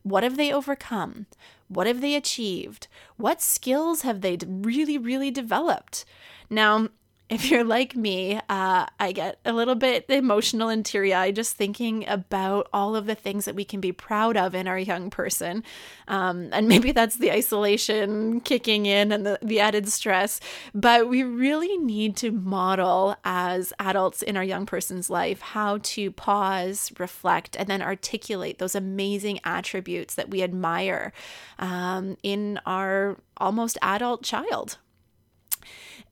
What 0.06 0.22
have 0.22 0.36
they 0.36 0.52
overcome? 0.52 1.26
What 1.66 1.88
have 1.88 2.00
they 2.00 2.14
achieved? 2.14 2.86
What 3.16 3.42
skills 3.42 4.02
have 4.02 4.20
they 4.20 4.38
really, 4.46 4.96
really 4.98 5.32
developed? 5.32 6.04
Now, 6.48 6.90
if 7.28 7.50
you're 7.50 7.64
like 7.64 7.96
me, 7.96 8.36
uh, 8.48 8.86
I 9.00 9.12
get 9.12 9.40
a 9.44 9.52
little 9.52 9.74
bit 9.74 10.06
emotional 10.08 10.68
and 10.68 10.86
teary 10.86 11.12
eyed 11.12 11.34
just 11.34 11.56
thinking 11.56 12.06
about 12.06 12.68
all 12.72 12.94
of 12.94 13.06
the 13.06 13.16
things 13.16 13.46
that 13.46 13.56
we 13.56 13.64
can 13.64 13.80
be 13.80 13.90
proud 13.90 14.36
of 14.36 14.54
in 14.54 14.68
our 14.68 14.78
young 14.78 15.10
person. 15.10 15.64
Um, 16.06 16.50
and 16.52 16.68
maybe 16.68 16.92
that's 16.92 17.16
the 17.16 17.32
isolation 17.32 18.40
kicking 18.42 18.86
in 18.86 19.10
and 19.10 19.26
the, 19.26 19.40
the 19.42 19.58
added 19.58 19.88
stress. 19.88 20.38
But 20.72 21.08
we 21.08 21.24
really 21.24 21.76
need 21.78 22.16
to 22.18 22.30
model 22.30 23.16
as 23.24 23.72
adults 23.80 24.22
in 24.22 24.36
our 24.36 24.44
young 24.44 24.64
person's 24.64 25.10
life 25.10 25.40
how 25.40 25.78
to 25.82 26.12
pause, 26.12 26.92
reflect, 26.96 27.56
and 27.56 27.68
then 27.68 27.82
articulate 27.82 28.58
those 28.58 28.76
amazing 28.76 29.40
attributes 29.42 30.14
that 30.14 30.30
we 30.30 30.44
admire 30.44 31.12
um, 31.58 32.16
in 32.22 32.60
our 32.66 33.16
almost 33.38 33.78
adult 33.82 34.22
child. 34.22 34.78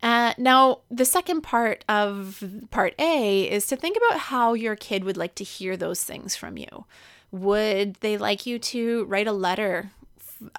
Uh, 0.04 0.34
now, 0.37 0.80
the 0.90 1.06
second 1.06 1.40
part 1.40 1.82
of 1.88 2.44
part 2.70 2.94
A 2.99 3.50
is 3.50 3.66
to 3.68 3.76
think 3.76 3.96
about 3.96 4.20
how 4.20 4.52
your 4.52 4.76
kid 4.76 5.02
would 5.02 5.16
like 5.16 5.34
to 5.37 5.44
hear 5.44 5.78
those 5.78 6.04
things 6.04 6.37
from 6.37 6.58
you. 6.58 6.84
Would 7.32 7.94
they 7.94 8.18
like 8.18 8.44
you 8.44 8.58
to 8.58 9.06
write 9.06 9.26
a 9.26 9.32
letter 9.32 9.92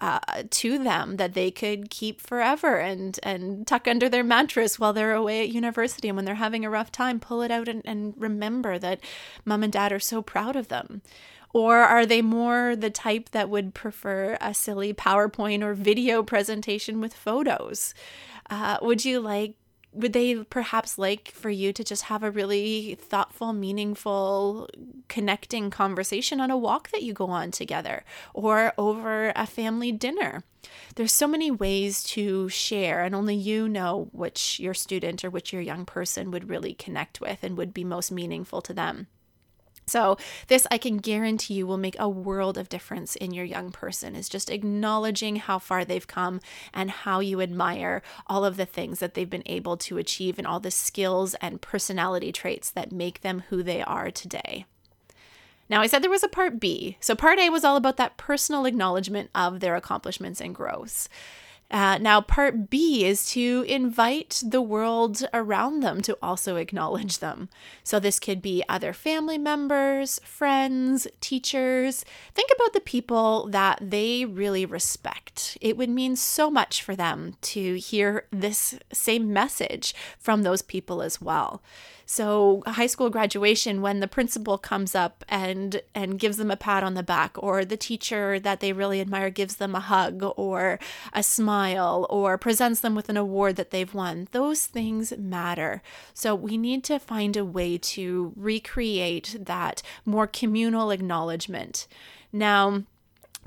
uh, 0.01 0.19
to 0.49 0.79
them 0.79 1.17
that 1.17 1.35
they 1.35 1.51
could 1.51 1.91
keep 1.91 2.21
forever 2.21 2.77
and 2.77 3.19
and 3.21 3.67
tuck 3.67 3.87
under 3.87 4.09
their 4.09 4.23
mattress 4.23 4.79
while 4.79 4.93
they're 4.93 5.13
away 5.13 5.43
at 5.43 5.49
university 5.49 6.07
and 6.07 6.15
when 6.15 6.25
they're 6.25 6.35
having 6.35 6.65
a 6.65 6.69
rough 6.69 6.91
time 6.91 7.19
pull 7.19 7.43
it 7.43 7.51
out 7.51 7.67
and, 7.67 7.83
and 7.85 8.15
remember 8.17 8.79
that 8.79 8.99
mom 9.43 9.61
and 9.61 9.73
dad 9.73 9.91
are 9.91 9.99
so 9.99 10.23
proud 10.23 10.55
of 10.55 10.69
them 10.69 11.01
or 11.55 11.77
are 11.77 12.05
they 12.05 12.21
more 12.21 12.75
the 12.75 12.89
type 12.89 13.29
that 13.29 13.50
would 13.50 13.74
prefer 13.74 14.38
a 14.41 14.53
silly 14.53 14.93
PowerPoint 14.93 15.63
or 15.63 15.74
video 15.74 16.21
presentation 16.21 17.00
with 17.00 17.13
photos? 17.13 17.93
Uh, 18.50 18.77
would 18.81 19.05
you 19.05 19.21
like 19.21 19.55
would 19.93 20.12
they 20.12 20.35
perhaps 20.35 20.97
like 20.97 21.31
for 21.31 21.50
you 21.50 21.71
to 21.71 21.81
just 21.81 22.03
have 22.03 22.24
a 22.24 22.29
really 22.29 22.95
thoughtful, 22.95 23.53
meaningful, 23.53 24.69
connecting 25.07 25.69
conversation 25.69 26.41
on 26.41 26.51
a 26.51 26.57
walk 26.57 26.91
that 26.91 27.03
you 27.03 27.13
go 27.13 27.27
on 27.27 27.51
together 27.51 28.03
or 28.33 28.74
over 28.77 29.31
a 29.38 29.47
family 29.47 29.93
dinner? 29.93 30.43
There's 30.95 31.13
so 31.13 31.25
many 31.25 31.51
ways 31.51 32.03
to 32.03 32.50
share, 32.50 33.01
and 33.05 33.15
only 33.15 33.35
you 33.35 33.69
know 33.69 34.09
which 34.12 34.59
your 34.59 34.74
student 34.74 35.24
or 35.24 35.29
which 35.29 35.53
your 35.53 35.62
young 35.62 35.85
person 35.85 36.31
would 36.31 36.50
really 36.50 36.74
connect 36.74 37.21
with 37.21 37.45
and 37.45 37.57
would 37.57 37.74
be 37.74 37.85
most 37.85 38.12
meaningful 38.12 38.62
to 38.63 38.74
them. 38.74 39.07
So, 39.87 40.17
this 40.47 40.65
I 40.71 40.77
can 40.77 40.97
guarantee 40.97 41.53
you 41.55 41.67
will 41.67 41.77
make 41.77 41.95
a 41.99 42.09
world 42.09 42.57
of 42.57 42.69
difference 42.69 43.15
in 43.15 43.33
your 43.33 43.45
young 43.45 43.71
person, 43.71 44.15
is 44.15 44.27
just 44.27 44.49
acknowledging 44.49 45.35
how 45.35 45.59
far 45.59 45.85
they've 45.85 46.07
come 46.07 46.39
and 46.73 46.89
how 46.89 47.19
you 47.19 47.39
admire 47.39 48.01
all 48.27 48.43
of 48.43 48.57
the 48.57 48.65
things 48.65 48.99
that 48.99 49.13
they've 49.13 49.29
been 49.29 49.43
able 49.45 49.77
to 49.77 49.97
achieve 49.97 50.37
and 50.39 50.47
all 50.47 50.59
the 50.59 50.71
skills 50.71 51.35
and 51.35 51.61
personality 51.61 52.31
traits 52.31 52.71
that 52.71 52.91
make 52.91 53.21
them 53.21 53.43
who 53.49 53.61
they 53.61 53.81
are 53.83 54.09
today. 54.09 54.65
Now, 55.69 55.81
I 55.81 55.87
said 55.87 56.03
there 56.03 56.09
was 56.09 56.23
a 56.23 56.27
part 56.27 56.59
B. 56.59 56.97
So, 56.99 57.15
part 57.15 57.39
A 57.39 57.49
was 57.49 57.63
all 57.63 57.75
about 57.75 57.97
that 57.97 58.17
personal 58.17 58.65
acknowledgement 58.65 59.29
of 59.35 59.59
their 59.59 59.75
accomplishments 59.75 60.41
and 60.41 60.53
growths. 60.53 61.09
Uh, 61.72 61.98
now, 61.98 62.22
part 62.22 62.69
B 62.69 63.05
is 63.05 63.27
to 63.31 63.65
invite 63.67 64.43
the 64.45 64.62
world 64.62 65.25
around 65.34 65.79
them 65.79 66.01
to 66.03 66.15
also 66.22 66.57
acknowledge 66.57 67.17
them. 67.19 67.50
So, 67.84 68.00
this 68.00 68.19
could 68.19 68.41
be 68.41 68.63
other 68.69 68.93
family 68.93 69.39
members, 69.39 70.19
friends, 70.24 71.07
teachers. 71.22 72.05
Think 72.36 72.51
about 72.55 72.74
the 72.74 72.79
people 72.79 73.48
that 73.48 73.79
they 73.81 74.25
really 74.25 74.65
respect. 74.65 75.57
It 75.60 75.75
would 75.75 75.89
mean 75.89 76.15
so 76.15 76.51
much 76.51 76.84
for 76.84 76.95
them 76.95 77.36
to 77.41 77.75
hear 77.75 78.25
this 78.31 78.77
same 78.93 79.34
message 79.34 79.95
from 80.19 80.43
those 80.43 80.62
people 80.62 81.01
as 81.01 81.19
well. 81.19 81.63
So 82.05 82.63
high 82.65 82.88
school 82.88 83.09
graduation 83.09 83.81
when 83.81 84.00
the 84.00 84.07
principal 84.07 84.57
comes 84.57 84.95
up 84.95 85.24
and 85.27 85.81
and 85.93 86.19
gives 86.19 86.38
them 86.38 86.51
a 86.51 86.57
pat 86.57 86.83
on 86.83 86.93
the 86.93 87.03
back 87.03 87.35
or 87.38 87.65
the 87.65 87.77
teacher 87.77 88.39
that 88.39 88.59
they 88.59 88.74
really 88.74 89.01
admire 89.01 89.29
gives 89.29 89.55
them 89.55 89.75
a 89.75 89.79
hug 89.79 90.24
or 90.38 90.79
a 91.13 91.24
smile 91.24 92.05
or 92.09 92.38
presents 92.38 92.79
them 92.79 92.95
with 92.95 93.09
an 93.09 93.17
award 93.17 93.55
that 93.55 93.71
they've 93.71 93.93
won. 93.93 94.27
Those 94.31 94.65
things 94.65 95.13
matter. 95.17 95.81
So 96.13 96.35
we 96.35 96.57
need 96.57 96.83
to 96.85 97.00
find 97.00 97.35
a 97.35 97.45
way 97.45 97.77
to 97.77 98.33
recreate 98.35 99.38
that 99.39 99.81
more 100.05 100.27
communal 100.27 100.91
acknowledgement. 100.91 101.88
Now, 102.31 102.83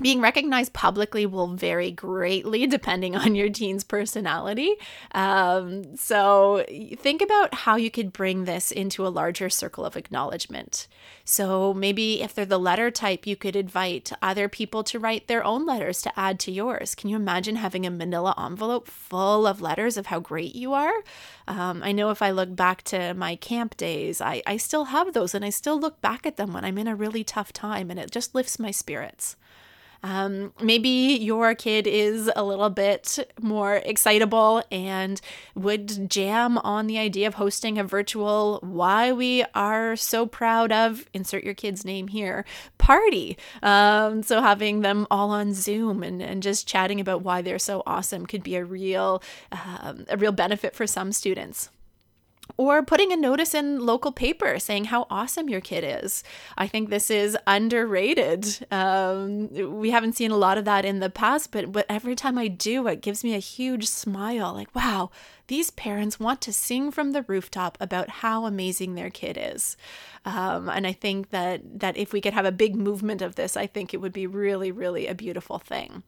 being 0.01 0.21
recognized 0.21 0.73
publicly 0.73 1.25
will 1.25 1.47
vary 1.47 1.91
greatly 1.91 2.65
depending 2.79 3.15
on 3.15 3.35
your 3.35 3.49
teen's 3.49 3.83
personality. 3.83 4.75
Um, 5.13 5.95
so, 5.95 6.65
think 6.97 7.21
about 7.21 7.53
how 7.53 7.75
you 7.75 7.91
could 7.91 8.13
bring 8.13 8.45
this 8.45 8.71
into 8.71 9.05
a 9.05 9.09
larger 9.09 9.49
circle 9.49 9.85
of 9.85 9.97
acknowledgement. 9.97 10.87
So, 11.25 11.73
maybe 11.73 12.21
if 12.21 12.33
they're 12.33 12.45
the 12.45 12.57
letter 12.57 12.91
type, 12.91 13.27
you 13.27 13.35
could 13.35 13.55
invite 13.55 14.11
other 14.21 14.47
people 14.47 14.83
to 14.85 14.99
write 14.99 15.27
their 15.27 15.43
own 15.43 15.65
letters 15.65 16.01
to 16.03 16.19
add 16.19 16.39
to 16.41 16.51
yours. 16.51 16.95
Can 16.95 17.09
you 17.09 17.15
imagine 17.15 17.57
having 17.57 17.85
a 17.85 17.91
manila 17.91 18.33
envelope 18.43 18.87
full 18.87 19.45
of 19.45 19.61
letters 19.61 19.97
of 19.97 20.07
how 20.07 20.19
great 20.19 20.55
you 20.55 20.73
are? 20.73 20.93
Um, 21.47 21.81
I 21.83 21.91
know 21.91 22.09
if 22.11 22.21
I 22.21 22.31
look 22.31 22.55
back 22.55 22.83
to 22.83 23.13
my 23.13 23.35
camp 23.35 23.75
days, 23.75 24.21
I, 24.21 24.41
I 24.45 24.57
still 24.57 24.85
have 24.85 25.13
those 25.13 25.33
and 25.33 25.43
I 25.43 25.49
still 25.49 25.79
look 25.79 25.99
back 26.01 26.25
at 26.25 26.37
them 26.37 26.53
when 26.53 26.63
I'm 26.63 26.77
in 26.77 26.87
a 26.87 26.95
really 26.95 27.23
tough 27.23 27.51
time 27.51 27.89
and 27.89 27.99
it 27.99 28.11
just 28.11 28.35
lifts 28.35 28.59
my 28.59 28.71
spirits. 28.71 29.35
Um, 30.03 30.53
maybe 30.61 30.89
your 30.89 31.55
kid 31.55 31.87
is 31.87 32.31
a 32.35 32.43
little 32.43 32.69
bit 32.69 33.19
more 33.41 33.75
excitable 33.75 34.63
and 34.71 35.19
would 35.55 36.09
jam 36.09 36.57
on 36.59 36.87
the 36.87 36.97
idea 36.97 37.27
of 37.27 37.35
hosting 37.35 37.77
a 37.77 37.83
virtual 37.83 38.59
why 38.61 39.11
we 39.11 39.43
are 39.53 39.95
so 39.95 40.25
proud 40.25 40.71
of 40.71 41.05
insert 41.13 41.43
your 41.43 41.53
kid's 41.53 41.83
name 41.83 42.07
here 42.07 42.45
party. 42.77 43.37
Um, 43.61 44.23
so 44.23 44.41
having 44.41 44.81
them 44.81 45.07
all 45.11 45.31
on 45.31 45.53
Zoom 45.53 46.03
and, 46.03 46.21
and 46.21 46.41
just 46.41 46.67
chatting 46.67 46.99
about 46.99 47.21
why 47.21 47.41
they're 47.41 47.59
so 47.59 47.83
awesome 47.85 48.25
could 48.25 48.43
be 48.43 48.55
a 48.55 48.63
real 48.63 49.21
um, 49.51 50.05
a 50.09 50.17
real 50.17 50.31
benefit 50.31 50.75
for 50.75 50.87
some 50.87 51.11
students 51.11 51.69
or 52.57 52.83
putting 52.83 53.11
a 53.11 53.17
notice 53.17 53.53
in 53.53 53.85
local 53.85 54.11
paper 54.11 54.59
saying 54.59 54.85
how 54.85 55.07
awesome 55.09 55.49
your 55.49 55.61
kid 55.61 55.83
is. 56.03 56.23
I 56.57 56.67
think 56.67 56.89
this 56.89 57.09
is 57.09 57.37
underrated. 57.47 58.67
Um, 58.71 59.49
we 59.79 59.91
haven't 59.91 60.17
seen 60.17 60.31
a 60.31 60.37
lot 60.37 60.57
of 60.57 60.65
that 60.65 60.85
in 60.85 60.99
the 60.99 61.09
past, 61.09 61.51
but, 61.51 61.71
but 61.71 61.85
every 61.89 62.15
time 62.15 62.37
I 62.37 62.47
do, 62.47 62.87
it 62.87 63.01
gives 63.01 63.23
me 63.23 63.33
a 63.35 63.39
huge 63.39 63.87
smile 63.87 64.53
like, 64.53 64.73
wow, 64.75 65.09
these 65.47 65.71
parents 65.71 66.19
want 66.19 66.41
to 66.41 66.53
sing 66.53 66.91
from 66.91 67.11
the 67.11 67.23
rooftop 67.23 67.77
about 67.81 68.09
how 68.09 68.45
amazing 68.45 68.95
their 68.95 69.09
kid 69.09 69.37
is. 69.39 69.77
Um, 70.25 70.69
and 70.69 70.85
I 70.85 70.93
think 70.93 71.31
that, 71.31 71.79
that 71.79 71.97
if 71.97 72.13
we 72.13 72.21
could 72.21 72.33
have 72.33 72.45
a 72.45 72.51
big 72.51 72.75
movement 72.75 73.21
of 73.21 73.35
this, 73.35 73.57
I 73.57 73.67
think 73.67 73.93
it 73.93 73.97
would 73.97 74.13
be 74.13 74.27
really, 74.27 74.71
really 74.71 75.07
a 75.07 75.15
beautiful 75.15 75.57
thing. 75.57 76.03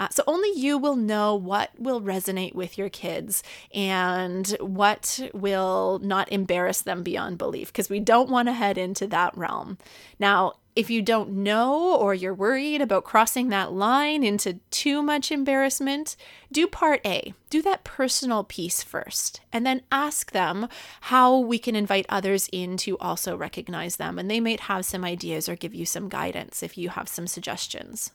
Uh, 0.00 0.08
so 0.10 0.24
only 0.26 0.50
you 0.58 0.78
will 0.78 0.96
know 0.96 1.34
what 1.34 1.70
will 1.78 2.00
resonate 2.00 2.54
with 2.54 2.78
your 2.78 2.88
kids 2.88 3.42
and 3.74 4.56
what 4.58 5.20
will 5.34 6.00
not 6.02 6.32
embarrass 6.32 6.80
them 6.80 7.02
beyond 7.02 7.36
belief 7.36 7.70
because 7.70 7.90
we 7.90 8.00
don't 8.00 8.30
want 8.30 8.48
to 8.48 8.52
head 8.54 8.78
into 8.78 9.06
that 9.06 9.36
realm. 9.36 9.76
Now, 10.18 10.54
if 10.74 10.88
you 10.88 11.02
don't 11.02 11.30
know 11.30 11.94
or 11.96 12.14
you're 12.14 12.32
worried 12.32 12.80
about 12.80 13.04
crossing 13.04 13.50
that 13.50 13.72
line 13.72 14.24
into 14.24 14.54
too 14.70 15.02
much 15.02 15.30
embarrassment, 15.30 16.16
do 16.50 16.66
part 16.66 17.02
A. 17.04 17.34
Do 17.50 17.60
that 17.60 17.84
personal 17.84 18.44
piece 18.44 18.82
first, 18.82 19.40
and 19.52 19.66
then 19.66 19.82
ask 19.92 20.30
them 20.30 20.68
how 21.02 21.36
we 21.36 21.58
can 21.58 21.76
invite 21.76 22.06
others 22.08 22.48
in 22.52 22.78
to 22.78 22.96
also 22.98 23.36
recognize 23.36 23.96
them. 23.96 24.18
And 24.18 24.30
they 24.30 24.40
might 24.40 24.60
have 24.60 24.86
some 24.86 25.04
ideas 25.04 25.46
or 25.48 25.56
give 25.56 25.74
you 25.74 25.84
some 25.84 26.08
guidance 26.08 26.62
if 26.62 26.78
you 26.78 26.88
have 26.90 27.08
some 27.08 27.26
suggestions. 27.26 28.12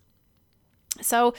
So, 1.01 1.33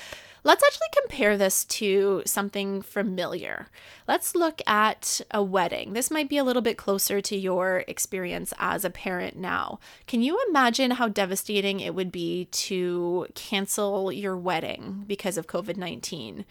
Let's 0.47 0.63
actually 0.63 1.03
compare 1.03 1.37
this 1.37 1.65
to 1.65 2.23
something 2.25 2.81
familiar. 2.81 3.67
Let's 4.07 4.37
look 4.37 4.63
at 4.65 5.21
a 5.33 5.43
wedding. 5.43 5.93
This 5.93 6.09
might 6.09 6.29
be 6.29 6.39
a 6.39 6.45
little 6.45 6.63
bit 6.63 6.79
closer 6.79 7.21
to 7.21 7.37
your 7.37 7.83
experience 7.89 8.55
as 8.57 8.85
a 8.85 8.91
parent 8.91 9.37
now. 9.37 9.81
Can 10.07 10.23
you 10.23 10.39
imagine 10.49 10.93
how 10.93 11.09
devastating 11.09 11.81
it 11.81 11.97
would 11.97 12.13
be 12.13 12.45
to 12.45 13.27
cancel 13.35 14.13
your 14.13 14.37
wedding 14.37 15.03
because 15.09 15.37
of 15.37 15.49
COVID 15.49 15.77
19? 15.77 16.45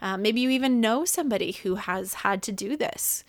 Uh, 0.00 0.16
maybe 0.16 0.40
you 0.40 0.50
even 0.50 0.80
know 0.80 1.04
somebody 1.04 1.50
who 1.50 1.74
has 1.74 2.14
had 2.14 2.44
to 2.44 2.52
do 2.52 2.76
this. 2.76 3.24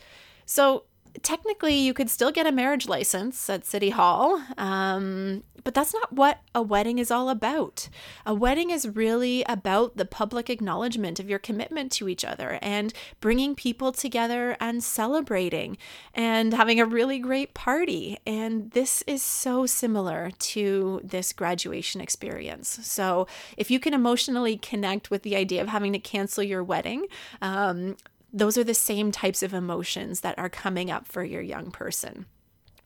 So, 0.45 0.83
technically 1.21 1.75
you 1.75 1.93
could 1.93 2.09
still 2.09 2.31
get 2.31 2.47
a 2.47 2.51
marriage 2.51 2.87
license 2.87 3.49
at 3.49 3.65
City 3.65 3.89
Hall, 3.89 4.41
um, 4.57 5.43
but 5.63 5.73
that's 5.73 5.93
not 5.93 6.11
what 6.11 6.39
a 6.55 6.61
wedding 6.61 6.99
is 6.99 7.11
all 7.11 7.29
about. 7.29 7.89
A 8.25 8.33
wedding 8.33 8.69
is 8.69 8.87
really 8.87 9.43
about 9.47 9.97
the 9.97 10.05
public 10.05 10.49
acknowledgement 10.49 11.19
of 11.19 11.29
your 11.29 11.39
commitment 11.39 11.91
to 11.93 12.09
each 12.09 12.25
other 12.25 12.57
and 12.61 12.93
bringing 13.19 13.55
people 13.55 13.91
together 13.91 14.57
and 14.59 14.83
celebrating 14.83 15.77
and 16.13 16.53
having 16.53 16.79
a 16.79 16.85
really 16.85 17.19
great 17.19 17.53
party. 17.53 18.17
And 18.25 18.71
this 18.71 19.03
is 19.07 19.21
so 19.21 19.65
similar 19.65 20.31
to 20.39 21.01
this 21.03 21.33
graduation 21.33 22.01
experience. 22.01 22.79
So 22.83 23.27
if 23.57 23.69
you 23.69 23.79
can 23.79 23.93
emotionally 23.93 24.57
connect 24.57 25.11
with 25.11 25.23
the 25.23 25.35
idea 25.35 25.61
of 25.61 25.67
having 25.67 25.93
to 25.93 25.99
cancel 25.99 26.43
your 26.43 26.63
wedding, 26.63 27.05
um, 27.41 27.97
those 28.33 28.57
are 28.57 28.63
the 28.63 28.73
same 28.73 29.11
types 29.11 29.43
of 29.43 29.53
emotions 29.53 30.21
that 30.21 30.37
are 30.37 30.49
coming 30.49 30.89
up 30.89 31.07
for 31.07 31.23
your 31.23 31.41
young 31.41 31.71
person. 31.71 32.25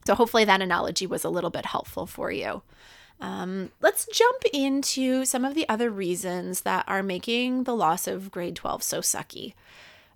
So, 0.05 0.15
hopefully, 0.15 0.45
that 0.45 0.61
analogy 0.61 1.07
was 1.07 1.23
a 1.23 1.29
little 1.29 1.49
bit 1.49 1.65
helpful 1.65 2.05
for 2.05 2.31
you. 2.31 2.61
Um, 3.21 3.71
let's 3.81 4.07
jump 4.11 4.43
into 4.53 5.25
some 5.25 5.45
of 5.45 5.55
the 5.55 5.67
other 5.69 5.89
reasons 5.89 6.61
that 6.61 6.83
are 6.87 7.01
making 7.01 7.63
the 7.63 7.75
loss 7.75 8.07
of 8.07 8.31
grade 8.31 8.55
12 8.55 8.83
so 8.83 8.99
sucky. 8.99 9.53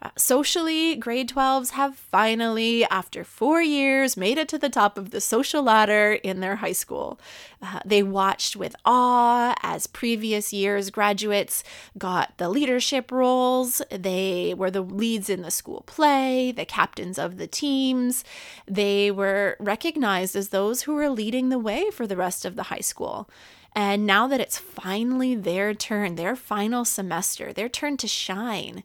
Uh, 0.02 0.10
socially, 0.16 0.96
grade 0.96 1.30
12s 1.30 1.72
have 1.72 1.96
finally, 1.96 2.86
after 2.86 3.26
four 3.26 3.62
years, 3.62 4.16
made 4.16 4.38
it 4.38 4.48
to 4.48 4.58
the 4.58 4.70
top 4.70 4.98
of 4.98 5.12
the 5.12 5.20
social 5.20 5.62
ladder 5.62 6.14
in 6.24 6.40
their 6.40 6.58
high 6.58 6.72
school. 6.72 7.20
Uh, 7.62 7.80
they 7.86 8.02
watched 8.02 8.56
with 8.56 8.78
awe 8.86 9.54
as 9.62 9.88
previous 9.88 10.54
years' 10.54 10.90
graduates 10.90 11.66
got 11.98 12.38
the 12.38 12.48
leadership 12.48 13.12
roles. 13.12 13.82
They 13.92 14.54
were 14.54 14.72
the 14.72 14.82
leads 14.82 15.30
in 15.30 15.42
the 15.42 15.52
school 15.52 15.84
play, 15.86 16.54
the 16.54 16.66
captains 16.66 17.20
of 17.20 17.38
the 17.38 17.48
teams. 17.48 18.24
They 18.66 19.12
were 19.12 19.58
recognized 19.60 20.34
as 20.34 20.50
those 20.50 20.84
who 20.84 20.94
were 20.94 21.10
leading 21.10 21.50
the 21.50 21.60
way 21.60 21.92
for 21.92 22.08
the 22.08 22.16
rest 22.16 22.46
of 22.46 22.56
the 22.56 22.64
high 22.64 22.80
school. 22.80 23.30
And 23.76 24.06
now 24.06 24.28
that 24.28 24.40
it's 24.40 24.58
finally 24.58 25.36
their 25.36 25.74
turn, 25.74 26.16
their 26.16 26.36
final 26.36 26.86
semester, 26.86 27.54
their 27.54 27.70
turn 27.70 27.98
to 27.98 28.08
shine, 28.08 28.84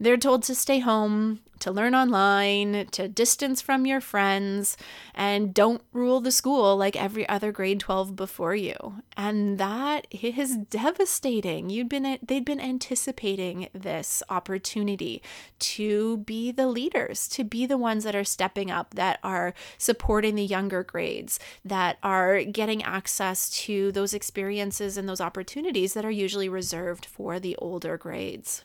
they're 0.00 0.16
told 0.16 0.42
to 0.44 0.54
stay 0.54 0.78
home, 0.78 1.40
to 1.60 1.70
learn 1.70 1.94
online, 1.94 2.86
to 2.90 3.06
distance 3.06 3.60
from 3.60 3.84
your 3.84 4.00
friends, 4.00 4.78
and 5.14 5.52
don't 5.52 5.82
rule 5.92 6.20
the 6.20 6.32
school 6.32 6.74
like 6.74 6.96
every 6.96 7.28
other 7.28 7.52
grade 7.52 7.80
12 7.80 8.16
before 8.16 8.54
you. 8.54 9.02
And 9.14 9.58
that 9.58 10.06
is 10.10 10.56
devastating. 10.56 11.68
You'd 11.68 11.90
been 11.90 12.18
they'd 12.22 12.46
been 12.46 12.60
anticipating 12.60 13.68
this 13.74 14.22
opportunity 14.30 15.22
to 15.58 16.16
be 16.18 16.50
the 16.50 16.66
leaders, 16.66 17.28
to 17.28 17.44
be 17.44 17.66
the 17.66 17.78
ones 17.78 18.04
that 18.04 18.16
are 18.16 18.24
stepping 18.24 18.70
up, 18.70 18.94
that 18.94 19.20
are 19.22 19.52
supporting 19.76 20.34
the 20.34 20.44
younger 20.44 20.82
grades, 20.82 21.38
that 21.62 21.98
are 22.02 22.42
getting 22.42 22.82
access 22.82 23.50
to 23.50 23.92
those 23.92 24.14
experiences 24.14 24.96
and 24.96 25.06
those 25.06 25.20
opportunities 25.20 25.92
that 25.92 26.06
are 26.06 26.10
usually 26.10 26.48
reserved 26.48 27.04
for 27.04 27.38
the 27.38 27.54
older 27.56 27.98
grades. 27.98 28.64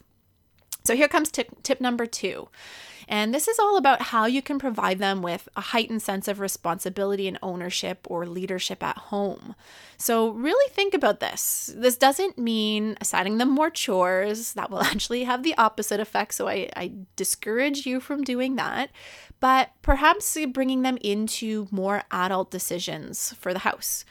So 0.85 0.95
here 0.95 1.07
comes 1.07 1.31
tip, 1.31 1.63
tip 1.63 1.81
number 1.81 2.05
two. 2.05 2.47
And 3.07 3.33
this 3.33 3.47
is 3.47 3.59
all 3.59 3.77
about 3.77 4.01
how 4.01 4.25
you 4.25 4.41
can 4.41 4.57
provide 4.57 4.99
them 4.99 5.21
with 5.21 5.47
a 5.55 5.61
heightened 5.61 6.01
sense 6.01 6.27
of 6.27 6.39
responsibility 6.39 7.27
and 7.27 7.37
ownership 7.41 7.99
or 8.09 8.25
leadership 8.25 8.81
at 8.81 8.97
home. 8.97 9.55
So, 9.97 10.29
really 10.29 10.69
think 10.71 10.93
about 10.93 11.19
this. 11.19 11.73
This 11.75 11.97
doesn't 11.97 12.37
mean 12.37 12.97
assigning 12.99 13.37
them 13.37 13.49
more 13.49 13.69
chores, 13.69 14.53
that 14.53 14.71
will 14.71 14.81
actually 14.83 15.23
have 15.23 15.43
the 15.43 15.55
opposite 15.57 15.99
effect. 15.99 16.33
So, 16.33 16.47
I, 16.47 16.69
I 16.75 16.91
discourage 17.15 17.85
you 17.85 17.99
from 17.99 18.23
doing 18.23 18.55
that. 18.55 18.89
But 19.39 19.71
perhaps 19.81 20.37
bringing 20.51 20.81
them 20.81 20.97
into 21.01 21.67
more 21.69 22.03
adult 22.09 22.49
decisions 22.49 23.33
for 23.33 23.53
the 23.53 23.59
house. 23.59 24.05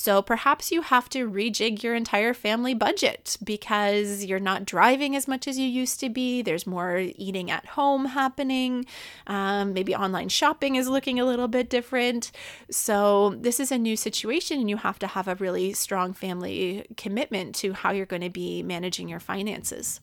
So 0.00 0.22
perhaps 0.22 0.72
you 0.72 0.80
have 0.80 1.10
to 1.10 1.28
rejig 1.28 1.82
your 1.82 1.94
entire 1.94 2.32
family 2.32 2.72
budget 2.72 3.36
because 3.44 4.24
you're 4.24 4.40
not 4.40 4.64
driving 4.64 5.14
as 5.14 5.28
much 5.28 5.46
as 5.46 5.58
you 5.58 5.68
used 5.68 6.00
to 6.00 6.08
be. 6.08 6.40
There's 6.40 6.66
more 6.66 6.96
eating 7.16 7.50
at 7.50 7.66
home 7.66 8.06
happening. 8.06 8.86
Um, 9.26 9.74
maybe 9.74 9.94
online 9.94 10.30
shopping 10.30 10.76
is 10.76 10.88
looking 10.88 11.20
a 11.20 11.26
little 11.26 11.48
bit 11.48 11.68
different. 11.68 12.32
So 12.70 13.34
this 13.40 13.60
is 13.60 13.70
a 13.70 13.76
new 13.76 13.94
situation, 13.94 14.58
and 14.58 14.70
you 14.70 14.78
have 14.78 14.98
to 15.00 15.06
have 15.06 15.28
a 15.28 15.34
really 15.34 15.74
strong 15.74 16.14
family 16.14 16.86
commitment 16.96 17.54
to 17.56 17.74
how 17.74 17.90
you're 17.90 18.06
going 18.06 18.22
to 18.22 18.30
be 18.30 18.62
managing 18.62 19.06
your 19.06 19.20
finances. 19.20 20.00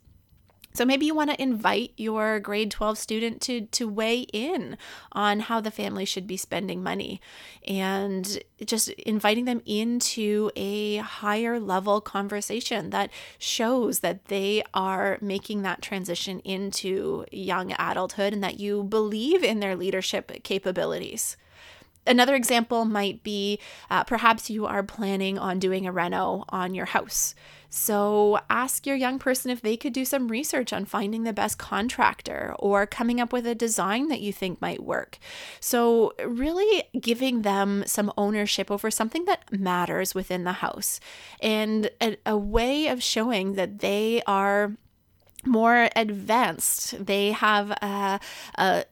So 0.78 0.86
maybe 0.86 1.08
you 1.08 1.16
want 1.16 1.32
to 1.32 1.42
invite 1.42 1.94
your 1.98 2.40
grade 2.40 2.70
12 2.70 3.00
student 3.00 3.42
to 3.42 3.62
to 3.62 3.88
weigh 3.88 4.28
in 4.32 4.78
on 5.12 5.40
how 5.40 5.60
the 5.60 5.72
family 5.72 6.06
should 6.06 6.28
be 6.28 6.38
spending 6.38 6.84
money 6.84 7.20
and 7.68 8.38
just 8.64 8.90
inviting 8.90 9.46
them 9.46 9.64
into 9.66 10.52
a 10.56 10.98
higher 10.98 11.60
level 11.60 12.00
conversation 12.00 12.92
that 12.92 13.10
shows 13.40 14.02
that 14.02 14.26
they 14.26 14.62
are 14.76 15.18
making 15.20 15.64
that 15.64 15.82
transition 15.82 16.42
into 16.42 17.26
young 17.32 17.74
adulthood 17.80 18.32
and 18.32 18.44
that 18.44 18.60
you 18.60 18.84
believe 18.84 19.44
in 19.44 19.60
their 19.60 19.76
leadership 19.76 20.32
capabilities. 20.44 21.38
Another 22.06 22.36
example 22.36 22.86
might 22.86 23.24
be 23.24 23.60
uh, 23.90 24.04
perhaps 24.04 24.52
you 24.52 24.68
are 24.68 24.84
planning 24.84 25.40
on 25.40 25.58
doing 25.58 25.88
a 25.88 25.92
reno 25.92 26.46
on 26.50 26.76
your 26.76 26.86
house. 26.86 27.34
So 27.70 28.40
ask 28.50 28.86
your 28.86 28.96
young 28.96 29.20
person 29.20 29.52
if 29.52 29.62
they 29.62 29.78
could 29.78 29.94
do 29.94 30.06
some 30.06 30.28
research 30.30 30.72
on 30.72 30.86
finding 30.86 31.24
the 31.24 31.34
best 31.34 31.58
contractor 31.58 32.56
or 32.60 32.86
coming 32.86 33.20
up 33.20 33.34
with 33.34 33.46
a 33.46 33.56
design 33.56 34.08
that 34.08 34.22
you 34.22 34.32
think 34.32 34.62
might 34.62 34.84
work. 34.84 35.18
So, 35.60 36.14
really 36.26 36.84
giving 37.00 37.42
them 37.42 37.84
some 37.86 38.12
ownership 38.18 38.72
over 38.72 38.90
something 38.90 39.26
that 39.26 39.52
matters 39.52 40.16
within 40.16 40.44
the 40.44 40.54
house 40.54 41.00
and 41.42 41.90
a, 42.02 42.18
a 42.26 42.38
way 42.38 42.88
of 42.88 43.04
showing 43.04 43.54
that 43.54 43.80
they 43.80 44.22
are 44.26 44.74
more 45.46 45.90
advanced. 45.96 47.06
They 47.06 47.32
have 47.32 47.72
a, 47.72 48.20
a 48.56 48.86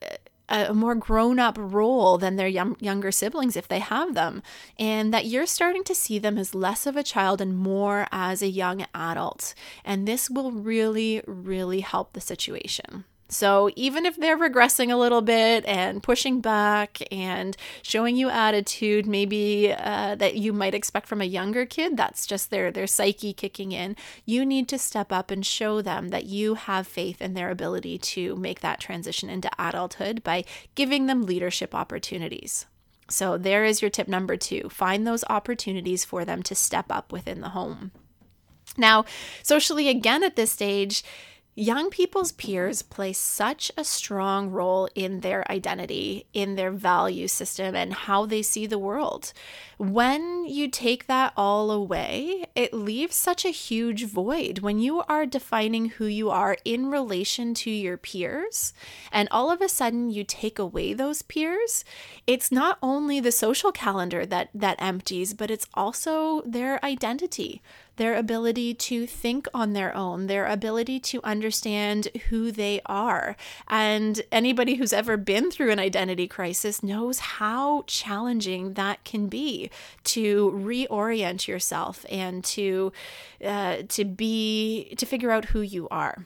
a 0.50 0.74
more 0.74 0.96
grown 0.96 1.40
up 1.40 1.58
role 1.60 2.18
than 2.18 2.36
their 2.36 2.48
young, 2.48 2.76
younger 2.80 3.12
siblings 3.12 3.56
if 3.56 3.68
they 3.68 3.80
have 3.80 4.14
them, 4.14 4.44
and 4.78 5.14
that 5.14 5.26
you're 5.26 5.46
starting 5.46 5.84
to 5.84 5.96
see 5.96 6.20
them 6.20 6.38
as 6.38 6.56
less 6.56 6.86
of 6.86 6.96
a 6.96 7.04
child 7.04 7.42
and 7.42 7.58
more 7.58 8.08
as 8.12 8.42
a 8.42 8.48
young 8.48 8.86
adult. 8.94 9.54
And 9.84 10.08
this 10.08 10.30
will 10.30 10.52
really, 10.52 11.22
really 11.26 11.82
help 11.82 12.14
the 12.14 12.22
situation. 12.22 13.06
So, 13.28 13.72
even 13.76 14.06
if 14.06 14.16
they're 14.16 14.38
regressing 14.38 14.92
a 14.92 14.96
little 14.96 15.22
bit 15.22 15.66
and 15.66 16.04
pushing 16.04 16.42
back 16.42 17.02
and 17.12 17.58
showing 17.82 18.16
you 18.16 18.30
attitude, 18.30 19.08
maybe 19.08 19.74
uh, 19.76 20.14
that 20.16 20.36
you 20.36 20.54
might 20.54 20.76
expect 20.76 21.08
from 21.08 21.22
a 21.22 21.26
younger 21.26 21.66
kid, 21.66 21.98
that's 21.98 22.28
just 22.28 22.52
their, 22.52 22.72
their 22.72 22.86
psyche 22.86 23.34
kicking 23.34 23.72
in. 23.72 23.96
You 24.26 24.46
need 24.46 24.68
to 24.70 24.78
step 24.78 25.12
up 25.12 25.32
and 25.32 25.44
show 25.44 25.82
them 25.82 26.10
that 26.10 26.26
you 26.26 26.54
have 26.54 26.86
faith 26.86 27.20
in 27.20 27.34
their 27.34 27.50
ability 27.50 27.98
to 27.98 28.36
make 28.36 28.60
that 28.60 28.80
transition 28.80 29.28
into 29.28 29.50
adulthood 29.58 30.24
by 30.24 30.46
giving 30.76 31.08
them 31.08 31.26
leadership 31.26 31.74
opportunities. 31.74 32.68
So, 33.10 33.40
there 33.40 33.66
is 33.66 33.82
your 33.82 33.90
tip 33.90 34.08
number 34.08 34.38
two 34.38 34.70
find 34.70 35.08
those 35.08 35.24
opportunities 35.32 36.06
for 36.06 36.26
them 36.26 36.44
to 36.44 36.54
step 36.54 36.86
up 36.92 37.12
within 37.12 37.42
the 37.42 37.50
home. 37.50 37.92
Now, 38.78 39.06
socially, 39.42 39.90
again, 39.90 40.24
at 40.24 40.36
this 40.36 40.52
stage, 40.52 41.04
Young 41.58 41.90
people's 41.90 42.34
peers 42.34 42.82
play 42.82 43.14
such 43.14 43.72
a 43.78 43.86
strong 43.86 44.50
role 44.50 44.90
in 44.94 45.22
their 45.22 45.50
identity, 45.50 46.26
in 46.34 46.56
their 46.56 46.70
value 46.70 47.30
system, 47.30 47.74
and 47.78 47.94
how 47.94 48.26
they 48.26 48.42
see 48.42 48.66
the 48.66 48.78
world. 48.78 49.32
When 49.78 50.44
you 50.44 50.68
take 50.68 51.08
that 51.08 51.32
all 51.38 51.72
away, 51.72 52.44
it 52.56 52.74
leaves 52.74 53.16
such 53.16 53.46
a 53.46 53.52
huge 53.52 54.04
void. 54.04 54.60
When 54.60 54.80
you 54.80 55.04
are 55.04 55.26
defining 55.26 55.92
who 55.92 56.08
you 56.08 56.30
are 56.30 56.58
in 56.66 56.88
relation 56.92 57.54
to 57.54 57.72
your 57.72 57.96
peers, 57.96 58.74
and 59.10 59.30
all 59.32 59.50
of 59.50 59.62
a 59.62 59.70
sudden 59.70 60.10
you 60.10 60.26
take 60.26 60.60
away 60.60 60.92
those 60.92 61.22
peers, 61.22 61.86
it's 62.28 62.52
not 62.52 62.78
only 62.84 63.22
the 63.22 63.32
social 63.32 63.72
calendar 63.72 64.26
that, 64.26 64.50
that 64.54 64.82
empties, 64.82 65.34
but 65.34 65.50
it's 65.50 65.68
also 65.74 66.42
their 66.42 66.84
identity 66.84 67.62
their 67.98 68.16
ability 68.16 68.74
to 68.74 69.06
think 69.08 69.48
on 69.54 69.74
their 69.74 69.96
own, 69.96 70.28
their 70.28 70.46
ability 70.46 71.00
to 71.00 71.22
understand 71.24 72.08
who 72.30 72.52
they 72.52 72.82
are. 72.86 73.36
And 73.68 74.22
anybody 74.32 74.76
who's 74.76 74.94
ever 74.94 75.18
been 75.18 75.52
through 75.52 75.72
an 75.72 75.80
identity 75.80 76.28
crisis 76.28 76.84
knows 76.84 77.20
how 77.20 77.84
challenging 77.88 78.74
that 78.74 79.04
can 79.04 79.28
be 79.28 79.70
to 80.06 80.52
reorient 80.52 81.48
yourself 81.48 82.06
and 82.10 82.44
to 82.44 82.92
uh, 83.44 83.78
to 83.90 84.06
be 84.06 84.96
to 84.98 85.06
figure 85.06 85.32
out 85.32 85.46
who 85.46 85.62
you 85.62 85.88
are. 85.90 86.26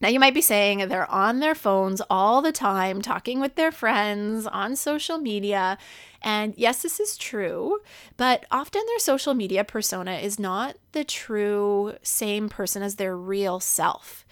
Now, 0.00 0.08
you 0.08 0.20
might 0.20 0.34
be 0.34 0.40
saying 0.40 0.88
they're 0.88 1.10
on 1.10 1.40
their 1.40 1.54
phones 1.54 2.00
all 2.08 2.40
the 2.40 2.52
time, 2.52 3.02
talking 3.02 3.40
with 3.40 3.56
their 3.56 3.72
friends 3.72 4.46
on 4.46 4.76
social 4.76 5.18
media. 5.18 5.76
And 6.22 6.54
yes, 6.56 6.82
this 6.82 7.00
is 7.00 7.16
true, 7.16 7.80
but 8.16 8.46
often 8.50 8.82
their 8.86 8.98
social 9.00 9.34
media 9.34 9.64
persona 9.64 10.14
is 10.14 10.38
not 10.38 10.76
the 10.92 11.04
true 11.04 11.94
same 12.02 12.48
person 12.48 12.82
as 12.82 12.94
their 12.96 13.16
real 13.16 13.58
self. 13.60 14.24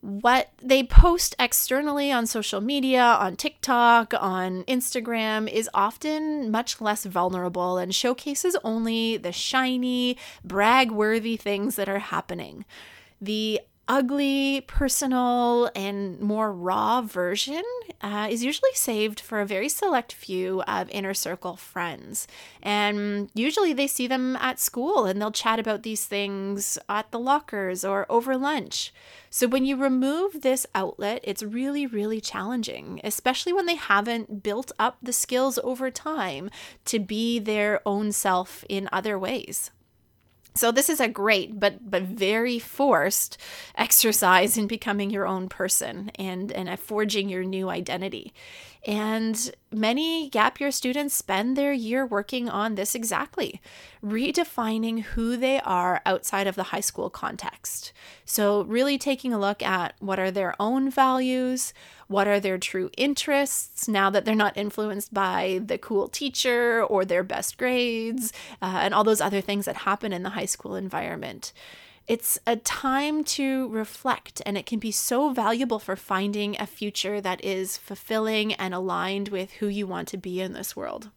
What 0.00 0.50
they 0.62 0.84
post 0.84 1.34
externally 1.40 2.12
on 2.12 2.28
social 2.28 2.60
media, 2.60 3.02
on 3.02 3.34
TikTok, 3.34 4.14
on 4.18 4.62
Instagram, 4.64 5.50
is 5.52 5.68
often 5.74 6.52
much 6.52 6.80
less 6.80 7.04
vulnerable 7.04 7.78
and 7.78 7.92
showcases 7.92 8.56
only 8.62 9.16
the 9.16 9.32
shiny, 9.32 10.16
brag 10.44 10.92
worthy 10.92 11.36
things 11.36 11.74
that 11.74 11.88
are 11.88 11.98
happening. 11.98 12.64
The 13.20 13.60
ugly, 13.88 14.60
personal, 14.66 15.70
and 15.74 16.20
more 16.20 16.52
raw 16.52 17.00
version 17.00 17.62
uh, 18.02 18.28
is 18.30 18.44
usually 18.44 18.74
saved 18.74 19.18
for 19.18 19.40
a 19.40 19.46
very 19.46 19.68
select 19.68 20.12
few 20.12 20.62
of 20.62 20.90
inner 20.90 21.14
circle 21.14 21.56
friends. 21.56 22.28
And 22.62 23.30
usually 23.34 23.72
they 23.72 23.86
see 23.86 24.06
them 24.06 24.36
at 24.36 24.60
school 24.60 25.06
and 25.06 25.20
they'll 25.20 25.32
chat 25.32 25.58
about 25.58 25.82
these 25.82 26.04
things 26.04 26.78
at 26.88 27.10
the 27.10 27.18
lockers 27.18 27.84
or 27.84 28.06
over 28.10 28.36
lunch. 28.36 28.92
So 29.30 29.46
when 29.46 29.64
you 29.64 29.76
remove 29.76 30.42
this 30.42 30.66
outlet, 30.74 31.20
it's 31.24 31.42
really, 31.42 31.86
really 31.86 32.20
challenging, 32.20 33.00
especially 33.02 33.52
when 33.52 33.66
they 33.66 33.76
haven't 33.76 34.42
built 34.42 34.70
up 34.78 34.98
the 35.02 35.12
skills 35.12 35.58
over 35.64 35.90
time 35.90 36.50
to 36.84 36.98
be 36.98 37.38
their 37.38 37.80
own 37.86 38.12
self 38.12 38.64
in 38.68 38.88
other 38.92 39.18
ways. 39.18 39.70
So 40.58 40.72
this 40.72 40.90
is 40.90 40.98
a 40.98 41.08
great 41.08 41.60
but 41.60 41.88
but 41.88 42.02
very 42.02 42.58
forced 42.58 43.38
exercise 43.76 44.58
in 44.58 44.66
becoming 44.66 45.08
your 45.10 45.26
own 45.26 45.48
person 45.48 46.10
and 46.18 46.50
and 46.50 46.78
forging 46.80 47.28
your 47.28 47.44
new 47.44 47.68
identity. 47.70 48.32
And 48.88 49.50
many 49.70 50.30
gap 50.30 50.58
year 50.58 50.70
students 50.70 51.14
spend 51.14 51.58
their 51.58 51.74
year 51.74 52.06
working 52.06 52.48
on 52.48 52.74
this 52.74 52.94
exactly, 52.94 53.60
redefining 54.02 55.02
who 55.02 55.36
they 55.36 55.60
are 55.60 56.00
outside 56.06 56.46
of 56.46 56.54
the 56.54 56.62
high 56.62 56.80
school 56.80 57.10
context. 57.10 57.92
So 58.24 58.62
really 58.62 58.96
taking 58.96 59.34
a 59.34 59.38
look 59.38 59.62
at 59.62 59.92
what 59.98 60.18
are 60.18 60.30
their 60.30 60.54
own 60.58 60.90
values, 60.90 61.74
what 62.06 62.26
are 62.26 62.40
their 62.40 62.56
true 62.56 62.88
interests 62.96 63.88
now 63.88 64.08
that 64.08 64.24
they're 64.24 64.34
not 64.34 64.56
influenced 64.56 65.12
by 65.12 65.60
the 65.62 65.76
cool 65.76 66.08
teacher 66.08 66.82
or 66.82 67.04
their 67.04 67.22
best 67.22 67.58
grades 67.58 68.32
uh, 68.62 68.78
and 68.80 68.94
all 68.94 69.04
those 69.04 69.20
other 69.20 69.42
things 69.42 69.66
that 69.66 69.76
happen 69.76 70.14
in 70.14 70.22
the 70.22 70.30
high 70.30 70.46
school 70.46 70.74
environment. 70.74 71.52
It's 72.08 72.38
a 72.46 72.56
time 72.56 73.22
to 73.24 73.68
reflect, 73.68 74.40
and 74.46 74.56
it 74.56 74.64
can 74.64 74.78
be 74.78 74.90
so 74.90 75.30
valuable 75.30 75.78
for 75.78 75.94
finding 75.94 76.56
a 76.58 76.66
future 76.66 77.20
that 77.20 77.44
is 77.44 77.76
fulfilling 77.76 78.54
and 78.54 78.74
aligned 78.74 79.28
with 79.28 79.52
who 79.52 79.66
you 79.66 79.86
want 79.86 80.08
to 80.08 80.16
be 80.16 80.40
in 80.40 80.54
this 80.54 80.74
world. 80.74 81.10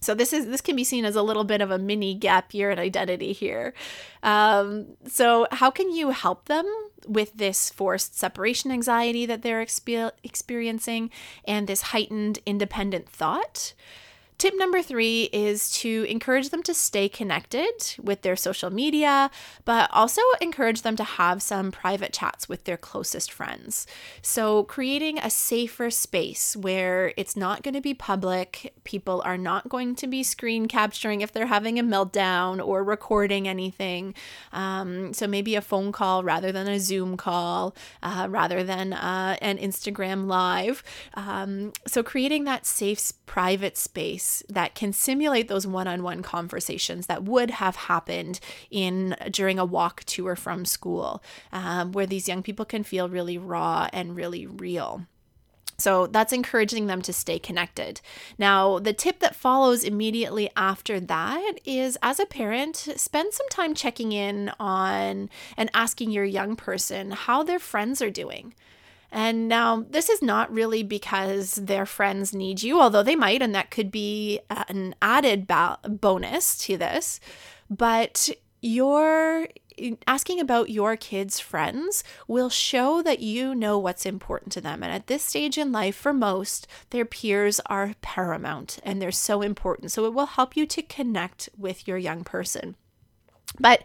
So 0.00 0.14
this 0.14 0.32
is 0.32 0.46
this 0.46 0.60
can 0.60 0.76
be 0.76 0.84
seen 0.84 1.04
as 1.04 1.16
a 1.16 1.22
little 1.22 1.44
bit 1.44 1.60
of 1.60 1.70
a 1.70 1.78
mini 1.78 2.14
gap 2.14 2.52
year 2.54 2.70
in 2.70 2.78
identity 2.78 3.32
here. 3.32 3.74
Um, 4.22 4.96
so 5.06 5.46
how 5.52 5.70
can 5.70 5.90
you 5.92 6.10
help 6.10 6.46
them 6.46 6.66
with 7.06 7.34
this 7.34 7.70
forced 7.70 8.18
separation 8.18 8.70
anxiety 8.70 9.26
that 9.26 9.42
they're 9.42 9.64
expe- 9.64 10.12
experiencing 10.22 11.10
and 11.46 11.66
this 11.66 11.82
heightened 11.82 12.38
independent 12.44 13.08
thought? 13.08 13.74
Tip 14.38 14.54
number 14.56 14.82
three 14.82 15.24
is 15.32 15.68
to 15.80 16.06
encourage 16.08 16.50
them 16.50 16.62
to 16.62 16.72
stay 16.72 17.08
connected 17.08 17.72
with 18.00 18.22
their 18.22 18.36
social 18.36 18.70
media, 18.70 19.32
but 19.64 19.90
also 19.92 20.22
encourage 20.40 20.82
them 20.82 20.94
to 20.94 21.02
have 21.02 21.42
some 21.42 21.72
private 21.72 22.12
chats 22.12 22.48
with 22.48 22.62
their 22.62 22.76
closest 22.76 23.32
friends. 23.32 23.84
So, 24.22 24.62
creating 24.62 25.18
a 25.18 25.28
safer 25.28 25.90
space 25.90 26.54
where 26.54 27.12
it's 27.16 27.36
not 27.36 27.64
going 27.64 27.74
to 27.74 27.80
be 27.80 27.94
public, 27.94 28.72
people 28.84 29.22
are 29.24 29.36
not 29.36 29.68
going 29.68 29.96
to 29.96 30.06
be 30.06 30.22
screen 30.22 30.68
capturing 30.68 31.20
if 31.20 31.32
they're 31.32 31.46
having 31.46 31.76
a 31.76 31.82
meltdown 31.82 32.64
or 32.64 32.84
recording 32.84 33.48
anything. 33.48 34.14
Um, 34.52 35.12
so, 35.14 35.26
maybe 35.26 35.56
a 35.56 35.60
phone 35.60 35.90
call 35.90 36.22
rather 36.22 36.52
than 36.52 36.68
a 36.68 36.78
Zoom 36.78 37.16
call, 37.16 37.74
uh, 38.04 38.28
rather 38.30 38.62
than 38.62 38.92
uh, 38.92 39.36
an 39.42 39.58
Instagram 39.58 40.28
live. 40.28 40.84
Um, 41.14 41.72
so, 41.88 42.04
creating 42.04 42.44
that 42.44 42.66
safe, 42.66 43.14
private 43.26 43.76
space 43.76 44.27
that 44.48 44.74
can 44.74 44.92
simulate 44.92 45.48
those 45.48 45.66
one-on-one 45.66 46.22
conversations 46.22 47.06
that 47.06 47.24
would 47.24 47.50
have 47.50 47.76
happened 47.76 48.40
in 48.70 49.16
during 49.30 49.58
a 49.58 49.64
walk 49.64 50.04
to 50.04 50.26
or 50.26 50.36
from 50.36 50.64
school, 50.64 51.22
um, 51.52 51.92
where 51.92 52.06
these 52.06 52.28
young 52.28 52.42
people 52.42 52.64
can 52.64 52.82
feel 52.82 53.08
really 53.08 53.38
raw 53.38 53.88
and 53.92 54.16
really 54.16 54.46
real. 54.46 55.06
So 55.80 56.08
that's 56.08 56.32
encouraging 56.32 56.88
them 56.88 57.02
to 57.02 57.12
stay 57.12 57.38
connected. 57.38 58.00
Now, 58.36 58.80
the 58.80 58.92
tip 58.92 59.20
that 59.20 59.36
follows 59.36 59.84
immediately 59.84 60.50
after 60.56 60.98
that 60.98 61.60
is 61.64 61.96
as 62.02 62.18
a 62.18 62.26
parent, 62.26 62.76
spend 62.96 63.32
some 63.32 63.48
time 63.48 63.74
checking 63.74 64.10
in 64.10 64.50
on 64.58 65.30
and 65.56 65.70
asking 65.72 66.10
your 66.10 66.24
young 66.24 66.56
person 66.56 67.12
how 67.12 67.44
their 67.44 67.60
friends 67.60 68.02
are 68.02 68.10
doing. 68.10 68.54
And 69.10 69.48
now, 69.48 69.86
this 69.88 70.08
is 70.08 70.20
not 70.20 70.52
really 70.52 70.82
because 70.82 71.54
their 71.54 71.86
friends 71.86 72.34
need 72.34 72.62
you, 72.62 72.80
although 72.80 73.02
they 73.02 73.16
might, 73.16 73.40
and 73.40 73.54
that 73.54 73.70
could 73.70 73.90
be 73.90 74.40
uh, 74.50 74.64
an 74.68 74.94
added 75.00 75.46
ba- 75.46 75.78
bonus 75.82 76.58
to 76.58 76.76
this. 76.76 77.18
But 77.70 78.28
your 78.60 79.46
asking 80.06 80.40
about 80.40 80.70
your 80.70 80.96
kids' 80.96 81.38
friends 81.38 82.02
will 82.26 82.50
show 82.50 83.02
that 83.02 83.20
you 83.20 83.54
know 83.54 83.78
what's 83.78 84.06
important 84.06 84.52
to 84.52 84.60
them. 84.60 84.82
And 84.82 84.92
at 84.92 85.06
this 85.06 85.22
stage 85.22 85.56
in 85.56 85.72
life, 85.72 85.96
for 85.96 86.12
most, 86.12 86.66
their 86.90 87.04
peers 87.04 87.60
are 87.66 87.94
paramount 88.00 88.78
and 88.82 89.00
they're 89.00 89.12
so 89.12 89.42
important. 89.42 89.92
So 89.92 90.04
it 90.04 90.14
will 90.14 90.26
help 90.26 90.56
you 90.56 90.66
to 90.66 90.82
connect 90.82 91.48
with 91.56 91.86
your 91.86 91.98
young 91.98 92.24
person. 92.24 92.76
But 93.58 93.82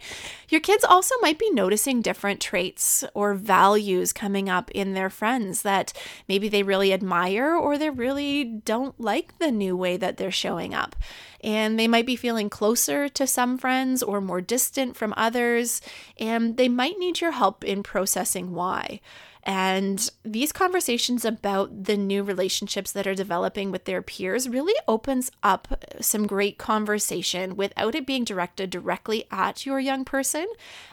your 0.49 0.62
kids 0.62 0.84
also 0.84 1.15
might 1.21 1.39
be 1.39 1.49
noticing 1.49 2.02
different 2.02 2.39
traits 2.39 3.04
or 3.13 3.34
values 3.34 4.13
coming 4.13 4.49
up 4.49 4.69
in 4.71 4.93
their 4.93 5.10
friends 5.10 5.62
that 5.63 5.93
maybe 6.28 6.49
they 6.49 6.63
really 6.63 6.93
admire 6.93 7.56
or 7.56 7.78
they 7.78 7.89
really 7.89 8.43
don't 8.43 8.99
like 8.99 9.38
the 9.39 9.52
new 9.52 9.76
way 9.76 9.97
that 9.97 10.17
they're 10.17 10.32
showing 10.32 10.73
up. 10.73 10.95
And 11.43 11.80
they 11.80 11.88
might 11.88 12.06
be 12.06 12.15
feeling 12.15 12.49
closer 12.49 13.10
to 13.10 13.26
some 13.26 13.58
friends 13.58 14.04
or 14.04 14.21
more 14.21 14.41
distant 14.41 14.95
from 14.95 15.13
others, 15.17 15.82
and 16.19 16.58
they 16.58 16.69
might 16.69 16.99
need 16.99 17.19
your 17.19 17.32
help 17.32 17.63
in 17.63 17.84
processing 17.84 18.54
why. 18.54 19.02
And 19.45 20.10
these 20.23 20.53
conversations 20.53 21.25
about 21.25 21.84
the 21.84 21.97
new 21.97 22.23
relationships 22.23 22.93
that 22.93 23.06
are 23.06 23.13
developing 23.15 23.71
with 23.71 23.84
their 23.84 24.01
peers 24.01 24.47
really 24.47 24.73
opens 24.88 25.32
up 25.43 25.84
some 25.99 26.27
great 26.27 26.58
conversation 26.58 27.58
without 27.58 27.93
it 27.93 28.08
being 28.08 28.23
directed 28.23 28.69
directly 28.69 29.25
at 29.32 29.65
your 29.65 29.82
young 29.82 30.06
person 30.06 30.47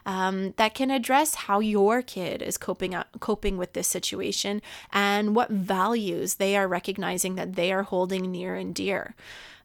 um, 0.04 0.52
that 0.56 0.74
can 0.74 0.90
address 0.90 1.34
how 1.34 1.60
your 1.60 2.02
kid 2.02 2.42
is 2.42 2.58
coping 2.58 2.92
up, 2.92 3.20
coping 3.20 3.56
with 3.56 3.72
this 3.74 3.86
situation 3.86 4.60
and 4.92 5.36
what 5.36 5.50
values 5.50 6.34
they 6.34 6.56
are 6.56 6.66
recognizing 6.66 7.36
that 7.36 7.54
they 7.54 7.72
are 7.72 7.84
holding 7.84 8.32
near 8.32 8.56
and 8.56 8.74
dear. 8.74 9.14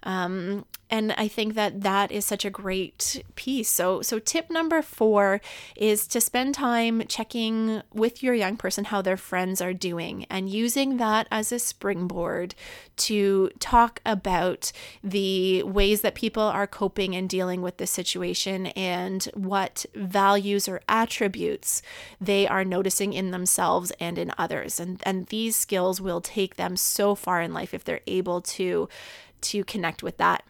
Um, 0.06 0.66
and 0.90 1.14
I 1.18 1.28
think 1.28 1.56
that 1.56 1.82
that 1.82 2.12
is 2.12 2.26
such 2.26 2.46
a 2.46 2.52
great 2.52 3.24
piece. 3.36 3.70
So, 3.70 4.04
so 4.04 4.20
tip 4.20 4.52
number 4.52 4.84
four 4.84 5.42
is 5.76 6.06
to 6.08 6.22
spend 6.22 6.54
time 6.54 7.02
checking 7.08 7.82
with 7.92 8.22
your 8.22 8.36
young 8.36 8.56
person 8.56 8.86
how 8.86 9.02
their 9.02 9.18
friends 9.18 9.62
are 9.62 9.74
doing 9.74 10.26
and 10.30 10.48
using 10.48 10.98
that 10.98 11.28
as 11.32 11.52
a 11.52 11.58
springboard 11.58 12.54
to 12.98 13.50
talk 13.60 14.00
about 14.06 14.72
the 15.04 15.64
ways 15.64 16.02
that 16.02 16.14
people 16.14 16.44
are 16.44 16.68
coping 16.68 17.16
and 17.16 17.28
dealing 17.28 17.64
with 17.64 17.78
the 17.78 17.88
situation 17.88 18.68
and 18.68 19.24
what 19.34 19.88
values 19.96 20.68
or 20.68 20.82
attributes 20.88 21.82
they 22.22 22.48
are 22.48 22.64
noticing 22.64 23.12
in 23.12 23.32
themselves 23.32 23.92
and 24.00 24.20
in 24.20 24.32
others. 24.38 24.80
And, 24.80 25.02
and 25.04 25.26
these 25.28 25.56
skills 25.56 26.00
will 26.00 26.22
take 26.22 26.58
them 26.58 26.78
so 26.78 27.16
far 27.16 27.42
in 27.42 27.54
life 27.54 27.74
if 27.74 27.84
they're 27.84 28.02
able 28.06 28.42
to 28.42 28.88
to 29.42 29.64
connect 29.64 30.04
with 30.04 30.18
that. 30.18 30.44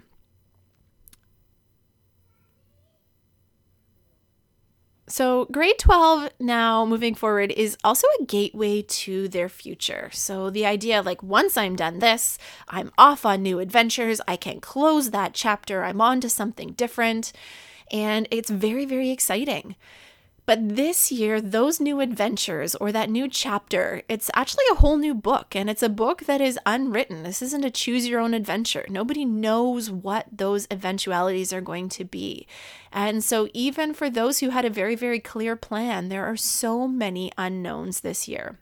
So, 5.07 5.45
grade 5.51 5.77
12 5.77 6.31
now 6.39 6.83
moving 6.83 7.13
forward 7.13 7.51
is 7.51 7.77
also 7.83 8.07
a 8.19 8.25
gateway 8.25 8.81
to 8.81 9.27
their 9.27 9.49
future. 9.49 10.09
So, 10.11 10.49
the 10.49 10.65
idea 10.65 11.03
like 11.03 11.21
once 11.21 11.57
I'm 11.57 11.75
done 11.75 11.99
this, 11.99 12.39
I'm 12.67 12.91
off 12.97 13.23
on 13.23 13.43
new 13.43 13.59
adventures, 13.59 14.19
I 14.27 14.35
can 14.35 14.59
close 14.59 15.11
that 15.11 15.35
chapter, 15.35 15.83
I'm 15.83 16.01
on 16.01 16.21
to 16.21 16.29
something 16.29 16.71
different. 16.71 17.33
And 17.91 18.27
it's 18.31 18.49
very, 18.49 18.85
very 18.85 19.11
exciting. 19.11 19.75
But 20.45 20.75
this 20.75 21.11
year, 21.11 21.41
those 21.41 21.79
new 21.79 21.99
adventures 21.99 22.75
or 22.75 22.91
that 22.91 23.09
new 23.09 23.27
chapter, 23.27 24.03
it's 24.07 24.29
actually 24.35 24.65
a 24.71 24.75
whole 24.75 24.97
new 24.97 25.15
book 25.15 25.55
and 25.55 25.69
it's 25.69 25.81
a 25.81 25.89
book 25.89 26.25
that 26.25 26.39
is 26.39 26.59
unwritten. 26.65 27.23
This 27.23 27.41
isn't 27.41 27.65
a 27.65 27.71
choose 27.71 28.07
your 28.07 28.19
own 28.19 28.33
adventure. 28.35 28.85
Nobody 28.87 29.25
knows 29.25 29.89
what 29.89 30.27
those 30.31 30.67
eventualities 30.69 31.51
are 31.51 31.61
going 31.61 31.89
to 31.89 32.03
be. 32.03 32.47
And 32.91 33.23
so, 33.23 33.49
even 33.53 33.93
for 33.93 34.09
those 34.09 34.39
who 34.39 34.49
had 34.49 34.65
a 34.65 34.69
very, 34.69 34.95
very 34.95 35.19
clear 35.19 35.55
plan, 35.55 36.09
there 36.09 36.25
are 36.25 36.37
so 36.37 36.87
many 36.87 37.31
unknowns 37.37 38.01
this 38.01 38.27
year. 38.27 38.59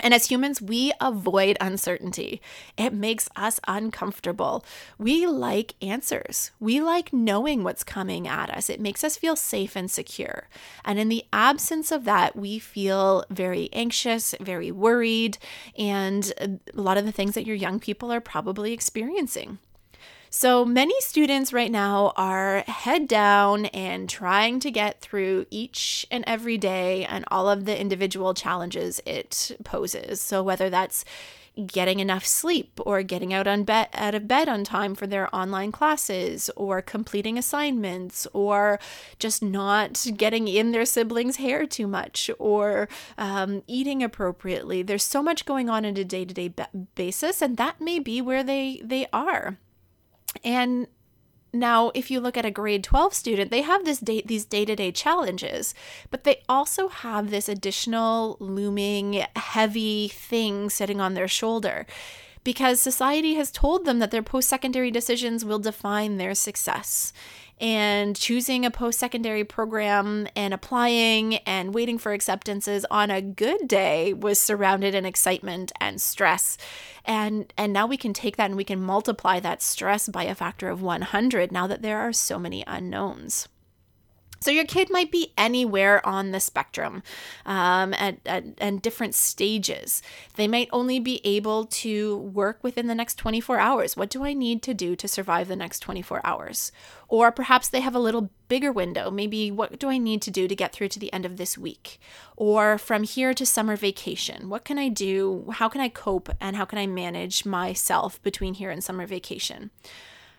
And 0.00 0.12
as 0.12 0.26
humans, 0.26 0.60
we 0.60 0.92
avoid 1.00 1.56
uncertainty. 1.60 2.42
It 2.76 2.92
makes 2.92 3.28
us 3.34 3.58
uncomfortable. 3.66 4.64
We 4.98 5.26
like 5.26 5.74
answers. 5.80 6.50
We 6.60 6.80
like 6.80 7.12
knowing 7.12 7.64
what's 7.64 7.82
coming 7.82 8.28
at 8.28 8.50
us. 8.50 8.68
It 8.68 8.80
makes 8.80 9.02
us 9.02 9.16
feel 9.16 9.36
safe 9.36 9.74
and 9.74 9.90
secure. 9.90 10.48
And 10.84 10.98
in 10.98 11.08
the 11.08 11.24
absence 11.32 11.90
of 11.90 12.04
that, 12.04 12.36
we 12.36 12.58
feel 12.58 13.24
very 13.30 13.70
anxious, 13.72 14.34
very 14.40 14.70
worried, 14.70 15.38
and 15.78 16.32
a 16.38 16.58
lot 16.74 16.98
of 16.98 17.06
the 17.06 17.12
things 17.12 17.34
that 17.34 17.46
your 17.46 17.56
young 17.56 17.80
people 17.80 18.12
are 18.12 18.20
probably 18.20 18.72
experiencing. 18.72 19.58
So 20.30 20.64
many 20.64 20.94
students 21.00 21.52
right 21.52 21.70
now 21.70 22.12
are 22.16 22.64
head 22.66 23.08
down 23.08 23.66
and 23.66 24.08
trying 24.08 24.60
to 24.60 24.70
get 24.70 25.00
through 25.00 25.46
each 25.50 26.06
and 26.10 26.24
every 26.26 26.58
day 26.58 27.04
and 27.04 27.24
all 27.30 27.48
of 27.48 27.64
the 27.64 27.78
individual 27.80 28.34
challenges 28.34 29.00
it 29.06 29.56
poses. 29.64 30.20
So 30.20 30.42
whether 30.42 30.68
that's 30.68 31.04
getting 31.66 32.00
enough 32.00 32.26
sleep 32.26 32.78
or 32.84 33.02
getting 33.02 33.32
out 33.32 33.46
on 33.46 33.64
bed 33.64 33.88
out 33.94 34.14
of 34.14 34.28
bed 34.28 34.46
on 34.46 34.62
time 34.62 34.94
for 34.94 35.06
their 35.06 35.34
online 35.34 35.72
classes 35.72 36.50
or 36.54 36.82
completing 36.82 37.38
assignments 37.38 38.26
or 38.34 38.78
just 39.18 39.42
not 39.42 40.06
getting 40.18 40.48
in 40.48 40.72
their 40.72 40.84
siblings 40.84 41.36
hair 41.36 41.66
too 41.66 41.86
much 41.86 42.30
or 42.38 42.88
um, 43.16 43.62
eating 43.66 44.02
appropriately 44.02 44.82
there's 44.82 45.02
so 45.02 45.22
much 45.22 45.46
going 45.46 45.70
on 45.70 45.86
in 45.86 45.96
a 45.96 46.04
day-to-day 46.04 46.52
basis 46.94 47.40
and 47.40 47.56
that 47.56 47.80
may 47.80 47.98
be 47.98 48.20
where 48.20 48.44
they 48.44 48.78
they 48.84 49.06
are 49.10 49.56
and 50.44 50.86
now, 51.52 51.90
if 51.94 52.10
you 52.10 52.20
look 52.20 52.36
at 52.36 52.44
a 52.44 52.50
grade 52.50 52.84
12 52.84 53.14
student, 53.14 53.50
they 53.50 53.62
have 53.62 53.84
this 53.84 53.98
day, 53.98 54.22
these 54.24 54.44
day-to-day 54.44 54.92
challenges, 54.92 55.74
but 56.10 56.24
they 56.24 56.42
also 56.48 56.88
have 56.88 57.30
this 57.30 57.48
additional 57.48 58.36
looming 58.40 59.24
heavy 59.34 60.08
thing 60.08 60.68
sitting 60.68 61.00
on 61.00 61.14
their 61.14 61.28
shoulder 61.28 61.86
because 62.44 62.80
society 62.80 63.34
has 63.34 63.50
told 63.50 63.84
them 63.84 63.98
that 63.98 64.12
their 64.12 64.22
post-secondary 64.22 64.90
decisions 64.90 65.44
will 65.44 65.58
define 65.58 66.16
their 66.16 66.34
success 66.34 67.12
and 67.60 68.14
choosing 68.14 68.66
a 68.66 68.70
post 68.70 68.98
secondary 68.98 69.44
program 69.44 70.26
and 70.36 70.52
applying 70.52 71.36
and 71.38 71.74
waiting 71.74 71.98
for 71.98 72.12
acceptances 72.12 72.84
on 72.90 73.10
a 73.10 73.22
good 73.22 73.66
day 73.66 74.12
was 74.12 74.38
surrounded 74.38 74.94
in 74.94 75.06
excitement 75.06 75.72
and 75.80 76.00
stress. 76.00 76.58
And 77.04 77.52
and 77.56 77.72
now 77.72 77.86
we 77.86 77.96
can 77.96 78.12
take 78.12 78.36
that 78.36 78.46
and 78.46 78.56
we 78.56 78.64
can 78.64 78.80
multiply 78.80 79.40
that 79.40 79.62
stress 79.62 80.08
by 80.08 80.24
a 80.24 80.34
factor 80.34 80.68
of 80.68 80.82
100 80.82 81.50
now 81.50 81.66
that 81.66 81.82
there 81.82 81.98
are 81.98 82.12
so 82.12 82.38
many 82.38 82.62
unknowns. 82.66 83.48
So 84.40 84.50
your 84.50 84.64
kid 84.64 84.90
might 84.90 85.10
be 85.10 85.32
anywhere 85.36 86.06
on 86.06 86.30
the 86.30 86.40
spectrum 86.40 87.02
um, 87.44 87.94
at, 87.94 88.18
at, 88.26 88.82
different 88.82 89.14
stages. 89.14 90.02
They 90.36 90.46
might 90.46 90.68
only 90.72 91.00
be 91.00 91.20
able 91.24 91.64
to 91.66 92.18
work 92.18 92.62
within 92.62 92.86
the 92.86 92.94
next 92.94 93.16
24 93.16 93.58
hours. 93.58 93.96
What 93.96 94.10
do 94.10 94.24
I 94.24 94.34
need 94.34 94.62
to 94.64 94.74
do 94.74 94.94
to 94.96 95.08
survive 95.08 95.48
the 95.48 95.56
next 95.56 95.80
24 95.80 96.20
hours? 96.24 96.70
Or 97.08 97.32
perhaps 97.32 97.68
they 97.68 97.80
have 97.80 97.94
a 97.94 98.00
little 98.00 98.30
bigger 98.48 98.70
window. 98.70 99.10
Maybe 99.10 99.50
what 99.50 99.78
do 99.78 99.88
I 99.88 99.98
need 99.98 100.22
to 100.22 100.30
do 100.30 100.46
to 100.46 100.54
get 100.54 100.72
through 100.72 100.88
to 100.88 100.98
the 100.98 101.12
end 101.12 101.24
of 101.24 101.36
this 101.38 101.56
week? 101.56 101.98
Or 102.36 102.78
from 102.78 103.04
here 103.04 103.32
to 103.34 103.46
summer 103.46 103.74
vacation? 103.74 104.48
What 104.48 104.64
can 104.64 104.78
I 104.78 104.88
do? 104.88 105.46
How 105.54 105.68
can 105.68 105.80
I 105.80 105.88
cope? 105.88 106.28
And 106.40 106.56
how 106.56 106.64
can 106.64 106.78
I 106.78 106.86
manage 106.86 107.46
myself 107.46 108.22
between 108.22 108.54
here 108.54 108.70
and 108.70 108.84
summer 108.84 109.06
vacation? 109.06 109.70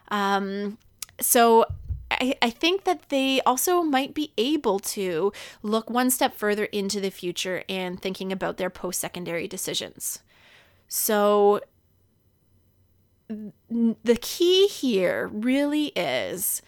Um, 0.09 0.77
so 1.19 1.65
I, 2.09 2.35
I 2.41 2.49
think 2.49 2.83
that 2.85 3.09
they 3.09 3.41
also 3.41 3.81
might 3.81 4.13
be 4.13 4.31
able 4.37 4.79
to 4.79 5.31
look 5.61 5.89
one 5.89 6.09
step 6.09 6.33
further 6.33 6.65
into 6.65 6.99
the 6.99 7.09
future 7.09 7.63
and 7.67 8.01
thinking 8.01 8.31
about 8.31 8.57
their 8.57 8.69
post 8.69 8.99
secondary 8.99 9.47
decisions. 9.47 10.19
So, 10.87 11.61
the 13.29 14.17
key 14.21 14.67
here 14.67 15.27
really 15.27 15.87
is 15.87 16.61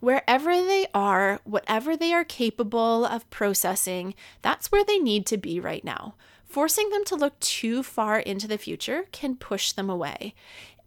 wherever 0.00 0.52
they 0.52 0.86
are, 0.92 1.40
whatever 1.44 1.96
they 1.96 2.12
are 2.12 2.24
capable 2.24 3.06
of 3.06 3.28
processing, 3.30 4.14
that's 4.42 4.70
where 4.70 4.84
they 4.84 4.98
need 4.98 5.24
to 5.26 5.38
be 5.38 5.58
right 5.58 5.84
now. 5.84 6.14
Forcing 6.44 6.90
them 6.90 7.04
to 7.06 7.16
look 7.16 7.40
too 7.40 7.82
far 7.82 8.18
into 8.18 8.46
the 8.46 8.58
future 8.58 9.04
can 9.10 9.36
push 9.36 9.72
them 9.72 9.88
away. 9.88 10.34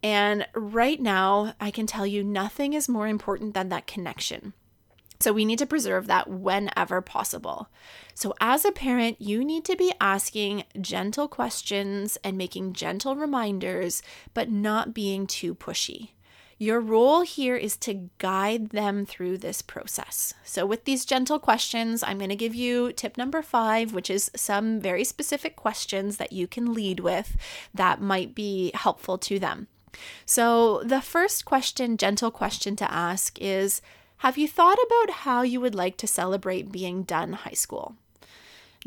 And 0.05 0.45
right 0.53 1.01
now, 1.01 1.55
I 1.59 1.71
can 1.71 1.87
tell 1.87 2.05
you 2.05 2.23
nothing 2.23 2.73
is 2.73 2.87
more 2.87 3.07
important 3.07 3.55
than 3.55 3.69
that 3.69 3.87
connection. 3.87 4.53
So 5.19 5.33
we 5.33 5.45
need 5.45 5.57
to 5.57 5.65
preserve 5.65 6.05
that 6.05 6.29
whenever 6.29 7.01
possible. 7.01 7.69
So, 8.13 8.35
as 8.39 8.65
a 8.65 8.71
parent, 8.71 9.19
you 9.19 9.43
need 9.43 9.65
to 9.65 9.75
be 9.75 9.91
asking 9.99 10.65
gentle 10.79 11.27
questions 11.27 12.19
and 12.23 12.37
making 12.37 12.73
gentle 12.73 13.15
reminders, 13.15 14.03
but 14.35 14.51
not 14.51 14.93
being 14.93 15.25
too 15.25 15.55
pushy. 15.55 16.09
Your 16.59 16.79
role 16.79 17.21
here 17.21 17.55
is 17.55 17.75
to 17.77 18.11
guide 18.19 18.69
them 18.69 19.07
through 19.07 19.39
this 19.39 19.63
process. 19.63 20.35
So, 20.43 20.67
with 20.67 20.85
these 20.85 21.03
gentle 21.03 21.39
questions, 21.39 22.03
I'm 22.03 22.19
going 22.19 22.29
to 22.29 22.35
give 22.35 22.53
you 22.53 22.93
tip 22.93 23.17
number 23.17 23.41
five, 23.41 23.91
which 23.91 24.11
is 24.11 24.29
some 24.35 24.79
very 24.79 25.03
specific 25.03 25.55
questions 25.55 26.17
that 26.17 26.31
you 26.31 26.45
can 26.45 26.75
lead 26.75 26.99
with 26.99 27.35
that 27.73 28.01
might 28.01 28.35
be 28.35 28.69
helpful 28.75 29.17
to 29.17 29.39
them. 29.39 29.67
So, 30.25 30.81
the 30.83 31.01
first 31.01 31.45
question, 31.45 31.97
gentle 31.97 32.31
question 32.31 32.75
to 32.77 32.91
ask 32.91 33.37
is 33.41 33.81
Have 34.17 34.37
you 34.37 34.47
thought 34.47 34.77
about 34.85 35.25
how 35.25 35.41
you 35.41 35.61
would 35.61 35.75
like 35.75 35.97
to 35.97 36.07
celebrate 36.07 36.71
being 36.71 37.03
done 37.03 37.33
high 37.33 37.51
school? 37.51 37.95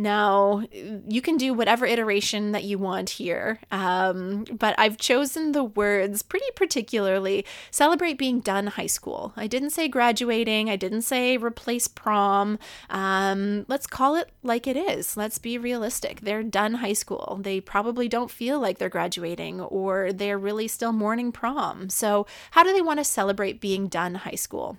Now, 0.00 0.62
you 0.72 1.20
can 1.20 1.37
do 1.37 1.52
whatever 1.52 1.84
iteration 1.84 2.52
that 2.52 2.62
you 2.62 2.78
want 2.78 3.11
here, 3.11 3.58
um, 3.72 4.44
but 4.44 4.76
I've 4.78 4.96
chosen 4.96 5.50
the 5.50 5.64
words 5.64 6.22
pretty 6.22 6.46
particularly 6.54 7.44
celebrate 7.72 8.16
being 8.16 8.38
done 8.38 8.68
high 8.68 8.87
school. 8.87 9.32
I 9.37 9.48
didn't 9.48 9.70
say 9.70 9.88
graduating, 9.88 10.70
I 10.70 10.76
didn't 10.76 11.02
say 11.02 11.37
replace 11.37 11.88
prom. 11.88 12.61
Um, 12.90 13.66
let's 13.66 13.88
call 13.88 14.14
it 14.14 14.30
like 14.44 14.68
it 14.68 14.76
is. 14.76 15.16
Let's 15.16 15.38
be 15.38 15.58
realistic. 15.58 16.20
They're 16.20 16.44
done 16.44 16.74
high 16.74 16.92
school. 16.92 17.40
They 17.42 17.61
probably 17.61 18.06
don't 18.06 18.30
feel 18.30 18.61
like 18.61 18.78
they're 18.78 18.88
graduating 18.88 19.61
or 19.61 20.12
they're 20.12 20.38
really 20.38 20.68
still 20.68 20.92
mourning 20.92 21.32
prom. 21.32 21.90
So, 21.90 22.24
how 22.52 22.62
do 22.62 22.72
they 22.72 22.82
want 22.82 23.00
to 23.00 23.04
celebrate 23.04 23.61
being 23.61 23.88
done 23.88 24.14
high 24.14 24.37
school? 24.37 24.78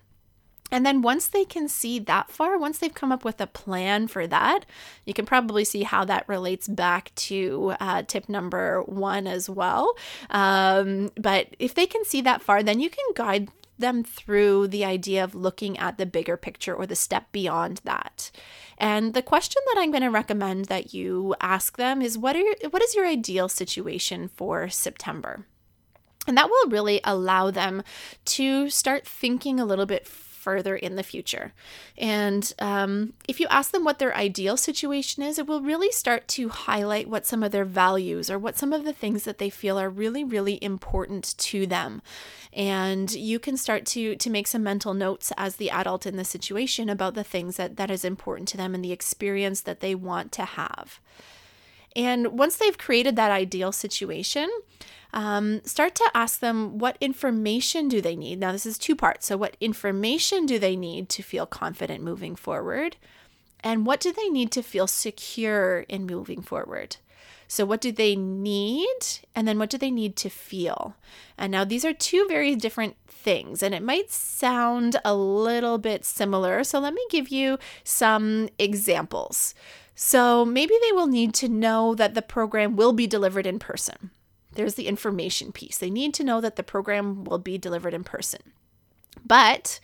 And 0.71 0.85
then 0.85 1.01
once 1.01 1.27
they 1.27 1.45
can 1.45 1.67
see 1.67 1.99
that 1.99 2.29
far, 2.29 2.57
once 2.57 2.79
they've 2.79 2.93
come 2.93 3.11
up 3.11 3.25
with 3.25 3.41
a 3.41 3.47
plan 3.47 4.07
for 4.07 4.27
that, 4.27 4.65
you 5.05 5.13
can 5.13 5.25
probably 5.25 5.65
see 5.65 5.83
how 5.83 6.05
that 6.05 6.27
relates 6.27 6.67
back 6.67 7.13
to 7.15 7.73
uh, 7.79 8.03
tip 8.03 8.29
number 8.29 8.81
one 8.83 9.27
as 9.27 9.49
well. 9.49 9.95
Um, 10.29 11.11
but 11.15 11.55
if 11.59 11.73
they 11.73 11.85
can 11.85 12.05
see 12.05 12.21
that 12.21 12.41
far, 12.41 12.61
then 12.61 12.79
you 12.79 12.89
can 12.89 13.05
guide 13.15 13.49
them 13.79 14.03
through 14.03 14.67
the 14.67 14.85
idea 14.85 15.23
of 15.23 15.33
looking 15.33 15.77
at 15.77 15.97
the 15.97 16.05
bigger 16.05 16.37
picture 16.37 16.75
or 16.75 16.85
the 16.85 16.95
step 16.95 17.31
beyond 17.31 17.81
that. 17.85 18.29
And 18.77 19.13
the 19.13 19.21
question 19.21 19.61
that 19.67 19.81
I'm 19.81 19.91
going 19.91 20.03
to 20.03 20.09
recommend 20.09 20.65
that 20.65 20.93
you 20.93 21.35
ask 21.41 21.77
them 21.77 22.01
is 22.01 22.17
what 22.17 22.35
are 22.35 22.43
what 22.69 22.83
is 22.83 22.93
your 22.93 23.07
ideal 23.07 23.49
situation 23.49 24.27
for 24.27 24.69
September? 24.69 25.45
And 26.27 26.37
that 26.37 26.49
will 26.49 26.69
really 26.69 27.01
allow 27.03 27.49
them 27.49 27.83
to 28.25 28.69
start 28.69 29.07
thinking 29.07 29.59
a 29.59 29.65
little 29.65 29.85
bit 29.85 30.05
further 30.39 30.75
in 30.75 30.95
the 30.95 31.03
future. 31.03 31.53
And 31.97 32.51
um, 32.59 33.13
if 33.27 33.39
you 33.39 33.47
ask 33.49 33.71
them 33.71 33.83
what 33.83 33.99
their 33.99 34.15
ideal 34.15 34.57
situation 34.57 35.21
is, 35.21 35.37
it 35.37 35.47
will 35.47 35.61
really 35.61 35.91
start 35.91 36.27
to 36.29 36.49
highlight 36.49 37.09
what 37.09 37.25
some 37.25 37.43
of 37.43 37.51
their 37.51 37.65
values 37.65 38.31
or 38.31 38.39
what 38.39 38.57
some 38.57 38.73
of 38.73 38.85
the 38.85 38.93
things 38.93 39.23
that 39.25 39.37
they 39.37 39.49
feel 39.49 39.79
are 39.79 39.89
really, 39.89 40.23
really 40.23 40.63
important 40.63 41.35
to 41.37 41.67
them. 41.67 42.01
And 42.53 43.11
you 43.13 43.37
can 43.37 43.57
start 43.57 43.85
to 43.87 44.15
to 44.15 44.29
make 44.29 44.47
some 44.47 44.63
mental 44.63 44.93
notes 44.93 45.31
as 45.37 45.57
the 45.57 45.69
adult 45.69 46.05
in 46.05 46.15
the 46.15 46.23
situation 46.23 46.89
about 46.89 47.13
the 47.13 47.23
things 47.23 47.57
that 47.57 47.77
that 47.77 47.91
is 47.91 48.03
important 48.03 48.47
to 48.49 48.57
them 48.57 48.73
and 48.73 48.83
the 48.83 48.91
experience 48.91 49.61
that 49.61 49.81
they 49.81 49.93
want 49.93 50.31
to 50.33 50.45
have. 50.45 50.99
And 51.95 52.39
once 52.39 52.55
they've 52.55 52.77
created 52.77 53.15
that 53.15 53.31
ideal 53.31 53.71
situation, 53.71 54.49
um, 55.13 55.61
start 55.63 55.95
to 55.95 56.11
ask 56.13 56.39
them 56.39 56.77
what 56.77 56.97
information 57.01 57.87
do 57.87 58.01
they 58.01 58.15
need. 58.15 58.39
Now, 58.39 58.51
this 58.51 58.65
is 58.65 58.77
two 58.77 58.95
parts. 58.95 59.25
So, 59.25 59.37
what 59.37 59.57
information 59.59 60.45
do 60.45 60.59
they 60.59 60.75
need 60.75 61.09
to 61.09 61.23
feel 61.23 61.45
confident 61.45 62.03
moving 62.03 62.35
forward? 62.35 62.97
And 63.61 63.85
what 63.85 63.99
do 63.99 64.13
they 64.13 64.29
need 64.29 64.51
to 64.53 64.63
feel 64.63 64.87
secure 64.87 65.81
in 65.89 66.05
moving 66.05 66.41
forward? 66.41 66.97
So, 67.47 67.65
what 67.65 67.81
do 67.81 67.91
they 67.91 68.15
need? 68.15 68.85
And 69.35 69.47
then, 69.47 69.57
what 69.57 69.71
do 69.71 69.77
they 69.77 69.91
need 69.91 70.15
to 70.17 70.29
feel? 70.29 70.95
And 71.37 71.51
now, 71.51 71.65
these 71.65 71.83
are 71.83 71.93
two 71.93 72.27
very 72.27 72.55
different 72.55 72.95
things, 73.07 73.63
and 73.63 73.73
it 73.73 73.83
might 73.83 74.11
sound 74.11 74.97
a 75.03 75.15
little 75.15 75.79
bit 75.79 76.05
similar. 76.05 76.63
So, 76.63 76.79
let 76.79 76.93
me 76.93 77.05
give 77.09 77.29
you 77.29 77.57
some 77.83 78.49
examples. 78.59 79.55
So, 79.95 80.45
maybe 80.45 80.75
they 80.83 80.91
will 80.91 81.07
need 81.07 81.33
to 81.35 81.49
know 81.49 81.95
that 81.95 82.13
the 82.13 82.21
program 82.21 82.75
will 82.75 82.93
be 82.93 83.07
delivered 83.07 83.47
in 83.47 83.57
person. 83.57 84.11
There's 84.59 84.75
the 84.75 84.89
information 84.89 85.53
piece. 85.53 85.77
They 85.77 85.89
need 85.89 86.13
to 86.15 86.23
know 86.25 86.41
that 86.41 86.57
the 86.57 86.63
program 86.63 87.23
will 87.23 87.37
be 87.37 87.57
delivered 87.57 87.93
in 87.93 88.03
person. 88.03 88.41
But 89.25 89.79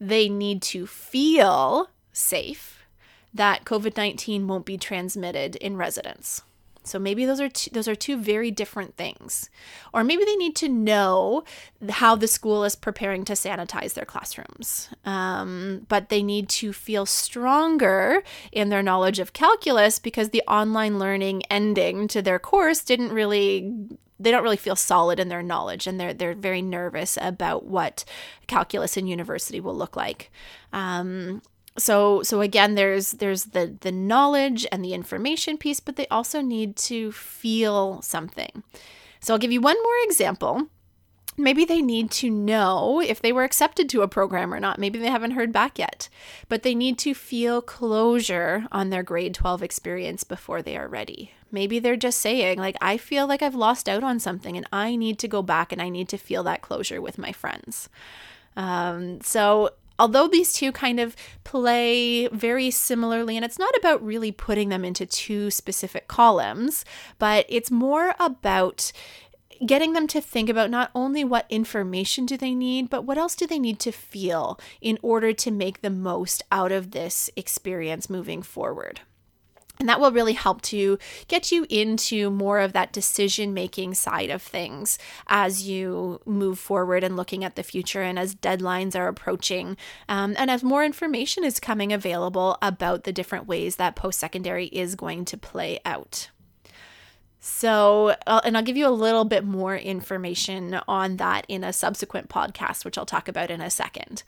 they 0.00 0.28
need 0.28 0.62
to 0.62 0.86
feel 0.86 1.90
safe 2.12 2.86
that 3.34 3.64
COVID 3.64 3.96
19 3.96 4.46
won't 4.46 4.64
be 4.64 4.78
transmitted 4.78 5.56
in 5.56 5.76
residence. 5.76 6.42
So 6.84 7.00
maybe 7.00 7.26
those 7.26 7.40
are 7.40 7.48
two, 7.48 7.70
those 7.70 7.88
are 7.88 7.96
two 7.96 8.18
very 8.18 8.52
different 8.52 8.96
things. 8.96 9.50
Or 9.92 10.04
maybe 10.04 10.24
they 10.24 10.36
need 10.36 10.54
to 10.56 10.68
know 10.68 11.42
how 11.88 12.14
the 12.14 12.28
school 12.28 12.62
is 12.62 12.76
preparing 12.76 13.24
to 13.24 13.32
sanitize 13.32 13.94
their 13.94 14.04
classrooms. 14.04 14.90
Um, 15.04 15.86
but 15.88 16.08
they 16.08 16.22
need 16.22 16.48
to 16.50 16.72
feel 16.72 17.04
stronger 17.04 18.22
in 18.52 18.68
their 18.68 18.82
knowledge 18.82 19.18
of 19.18 19.32
calculus 19.32 19.98
because 19.98 20.28
the 20.28 20.44
online 20.46 21.00
learning 21.00 21.42
ending 21.50 22.06
to 22.08 22.22
their 22.22 22.38
course 22.38 22.84
didn't 22.84 23.12
really 23.12 23.74
they 24.20 24.30
don't 24.30 24.42
really 24.42 24.56
feel 24.56 24.76
solid 24.76 25.18
in 25.18 25.28
their 25.28 25.42
knowledge 25.42 25.86
and 25.86 25.98
they're 25.98 26.14
they're 26.14 26.34
very 26.34 26.62
nervous 26.62 27.18
about 27.20 27.64
what 27.64 28.04
calculus 28.46 28.96
in 28.96 29.06
university 29.06 29.60
will 29.60 29.74
look 29.74 29.96
like. 29.96 30.30
Um, 30.72 31.42
so 31.78 32.22
so 32.22 32.40
again 32.40 32.74
there's 32.74 33.12
there's 33.12 33.44
the 33.46 33.76
the 33.80 33.92
knowledge 33.92 34.66
and 34.70 34.84
the 34.84 34.92
information 34.92 35.56
piece 35.56 35.80
but 35.80 35.96
they 35.96 36.06
also 36.08 36.40
need 36.40 36.76
to 36.76 37.12
feel 37.12 38.02
something 38.02 38.62
so 39.20 39.32
i'll 39.32 39.38
give 39.38 39.52
you 39.52 39.60
one 39.60 39.80
more 39.82 39.94
example 40.04 40.68
maybe 41.42 41.64
they 41.64 41.82
need 41.82 42.10
to 42.12 42.30
know 42.30 43.00
if 43.00 43.20
they 43.20 43.32
were 43.32 43.44
accepted 43.44 43.88
to 43.90 44.02
a 44.02 44.08
program 44.08 44.52
or 44.52 44.60
not. 44.60 44.78
Maybe 44.78 44.98
they 44.98 45.10
haven't 45.10 45.32
heard 45.32 45.52
back 45.52 45.78
yet. 45.78 46.08
But 46.48 46.62
they 46.62 46.74
need 46.74 46.98
to 46.98 47.14
feel 47.14 47.62
closure 47.62 48.66
on 48.72 48.90
their 48.90 49.02
grade 49.02 49.34
12 49.34 49.62
experience 49.62 50.24
before 50.24 50.62
they 50.62 50.76
are 50.76 50.88
ready. 50.88 51.32
Maybe 51.52 51.78
they're 51.78 51.96
just 51.96 52.20
saying 52.20 52.58
like 52.58 52.76
i 52.80 52.96
feel 52.96 53.26
like 53.26 53.42
i've 53.42 53.56
lost 53.56 53.88
out 53.88 54.04
on 54.04 54.20
something 54.20 54.56
and 54.56 54.68
i 54.72 54.94
need 54.94 55.18
to 55.18 55.26
go 55.26 55.42
back 55.42 55.72
and 55.72 55.82
i 55.82 55.88
need 55.88 56.08
to 56.10 56.16
feel 56.16 56.44
that 56.44 56.62
closure 56.62 57.02
with 57.02 57.18
my 57.18 57.32
friends. 57.32 57.88
Um, 58.56 59.20
so 59.20 59.70
although 60.00 60.26
these 60.26 60.52
two 60.52 60.72
kind 60.72 60.98
of 60.98 61.14
play 61.44 62.26
very 62.28 62.70
similarly, 62.70 63.36
and 63.36 63.44
it's 63.44 63.58
not 63.58 63.76
about 63.76 64.02
really 64.02 64.32
putting 64.32 64.70
them 64.70 64.84
into 64.84 65.06
two 65.06 65.50
specific 65.50 66.08
columns, 66.08 66.84
but 67.18 67.44
it's 67.48 67.70
more 67.70 68.14
about 68.18 68.92
getting 69.64 69.92
them 69.92 70.06
to 70.08 70.20
think 70.20 70.48
about 70.48 70.70
not 70.70 70.90
only 70.94 71.24
what 71.24 71.46
information 71.48 72.26
do 72.26 72.36
they 72.36 72.54
need, 72.54 72.88
but 72.88 73.04
what 73.04 73.18
else 73.18 73.34
do 73.34 73.46
they 73.46 73.58
need 73.58 73.78
to 73.80 73.92
feel 73.92 74.58
in 74.80 74.98
order 75.02 75.32
to 75.32 75.50
make 75.50 75.80
the 75.80 75.90
most 75.90 76.42
out 76.50 76.72
of 76.72 76.92
this 76.92 77.30
experience 77.36 78.08
moving 78.08 78.42
forward. 78.42 79.00
And 79.78 79.88
that 79.88 79.98
will 79.98 80.12
really 80.12 80.34
help 80.34 80.60
to 80.62 80.98
get 81.26 81.50
you 81.50 81.66
into 81.70 82.30
more 82.30 82.60
of 82.60 82.74
that 82.74 82.92
decision 82.92 83.54
making 83.54 83.94
side 83.94 84.28
of 84.28 84.42
things 84.42 84.98
as 85.26 85.66
you 85.66 86.20
move 86.26 86.58
forward 86.58 87.02
and 87.02 87.16
looking 87.16 87.44
at 87.44 87.56
the 87.56 87.62
future 87.62 88.02
and 88.02 88.18
as 88.18 88.34
deadlines 88.34 88.94
are 88.94 89.08
approaching 89.08 89.78
um, 90.06 90.34
and 90.38 90.50
as 90.50 90.62
more 90.62 90.84
information 90.84 91.44
is 91.44 91.58
coming 91.58 91.94
available 91.94 92.58
about 92.60 93.04
the 93.04 93.12
different 93.12 93.46
ways 93.46 93.76
that 93.76 93.96
post 93.96 94.20
secondary 94.20 94.66
is 94.66 94.94
going 94.94 95.24
to 95.24 95.38
play 95.38 95.80
out. 95.86 96.28
So, 97.40 98.14
and 98.26 98.54
I'll 98.54 98.62
give 98.62 98.76
you 98.76 98.86
a 98.86 98.90
little 98.90 99.24
bit 99.24 99.44
more 99.44 99.74
information 99.74 100.78
on 100.86 101.16
that 101.16 101.46
in 101.48 101.64
a 101.64 101.72
subsequent 101.72 102.28
podcast, 102.28 102.84
which 102.84 102.98
I'll 102.98 103.06
talk 103.06 103.28
about 103.28 103.50
in 103.50 103.62
a 103.62 103.70
second. 103.70 104.22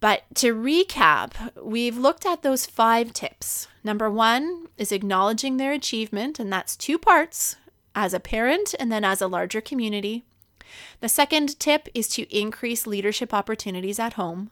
But 0.00 0.22
to 0.36 0.54
recap, 0.54 1.32
we've 1.60 1.96
looked 1.96 2.26
at 2.26 2.42
those 2.42 2.66
five 2.66 3.14
tips. 3.14 3.68
Number 3.82 4.10
one 4.10 4.68
is 4.76 4.92
acknowledging 4.92 5.56
their 5.56 5.72
achievement, 5.72 6.38
and 6.38 6.52
that's 6.52 6.76
two 6.76 6.98
parts 6.98 7.56
as 7.94 8.12
a 8.12 8.20
parent 8.20 8.74
and 8.78 8.92
then 8.92 9.02
as 9.02 9.22
a 9.22 9.26
larger 9.26 9.62
community. 9.62 10.24
The 11.00 11.08
second 11.08 11.58
tip 11.58 11.88
is 11.94 12.06
to 12.10 12.36
increase 12.36 12.86
leadership 12.86 13.32
opportunities 13.32 13.98
at 13.98 14.12
home. 14.12 14.50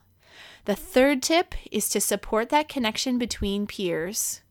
The 0.65 0.75
third 0.75 1.21
tip 1.21 1.53
is 1.71 1.87
to 1.89 2.01
support 2.01 2.49
that 2.49 2.67
connection 2.67 3.17
between 3.19 3.67
peers. 3.67 4.41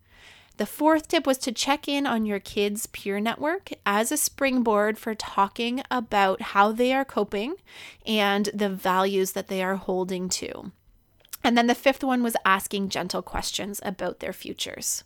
The 0.56 0.66
fourth 0.66 1.08
tip 1.08 1.26
was 1.26 1.36
to 1.38 1.52
check 1.52 1.86
in 1.86 2.06
on 2.06 2.24
your 2.24 2.40
kids' 2.40 2.86
peer 2.86 3.20
network 3.20 3.70
as 3.84 4.10
a 4.10 4.16
springboard 4.16 4.98
for 4.98 5.14
talking 5.14 5.82
about 5.90 6.40
how 6.40 6.72
they 6.72 6.94
are 6.94 7.04
coping 7.04 7.56
and 8.06 8.48
the 8.54 8.70
values 8.70 9.32
that 9.32 9.48
they 9.48 9.62
are 9.62 9.76
holding 9.76 10.30
to. 10.30 10.72
And 11.44 11.58
then 11.58 11.66
the 11.66 11.74
fifth 11.74 12.02
one 12.02 12.22
was 12.22 12.36
asking 12.44 12.88
gentle 12.88 13.22
questions 13.22 13.80
about 13.84 14.20
their 14.20 14.32
futures. 14.32 15.04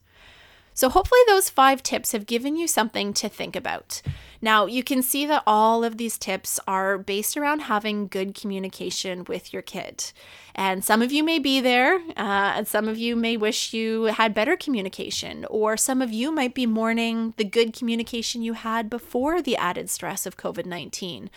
So, 0.81 0.89
hopefully, 0.89 1.21
those 1.27 1.51
five 1.51 1.83
tips 1.83 2.13
have 2.13 2.25
given 2.25 2.57
you 2.57 2.67
something 2.67 3.13
to 3.13 3.29
think 3.29 3.55
about. 3.55 4.01
Now, 4.41 4.65
you 4.65 4.83
can 4.83 5.03
see 5.03 5.27
that 5.27 5.43
all 5.47 5.85
of 5.85 5.99
these 5.99 6.17
tips 6.17 6.59
are 6.67 6.97
based 6.97 7.37
around 7.37 7.61
having 7.61 8.09
good 8.09 8.35
communication 8.35 9.25
with 9.25 9.53
your 9.53 9.61
kid. 9.61 10.11
And 10.55 10.83
some 10.83 11.03
of 11.03 11.13
you 11.13 11.23
may 11.23 11.39
be 11.39 11.61
there, 11.61 11.97
uh, 12.17 12.57
and 12.57 12.67
some 12.67 12.89
of 12.89 12.97
you 12.97 13.15
may 13.15 13.37
wish 13.37 13.75
you 13.75 14.05
had 14.05 14.33
better 14.33 14.57
communication, 14.57 15.45
or 15.51 15.77
some 15.77 16.01
of 16.01 16.15
you 16.15 16.33
might 16.33 16.55
be 16.55 16.65
mourning 16.65 17.35
the 17.37 17.45
good 17.45 17.75
communication 17.75 18.41
you 18.41 18.55
had 18.55 18.89
before 18.89 19.43
the 19.43 19.59
added 19.59 19.91
stress 19.91 20.25
of 20.25 20.39
COVID 20.39 20.65
19. 20.65 21.29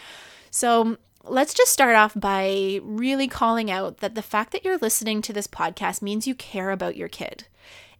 So, 0.51 0.95
let's 1.25 1.53
just 1.53 1.73
start 1.73 1.97
off 1.97 2.13
by 2.15 2.79
really 2.81 3.27
calling 3.27 3.69
out 3.69 3.97
that 3.97 4.15
the 4.15 4.21
fact 4.21 4.53
that 4.53 4.63
you're 4.63 4.77
listening 4.77 5.21
to 5.23 5.33
this 5.33 5.47
podcast 5.47 6.01
means 6.01 6.27
you 6.27 6.33
care 6.33 6.71
about 6.71 6.95
your 6.95 7.09
kid. 7.09 7.47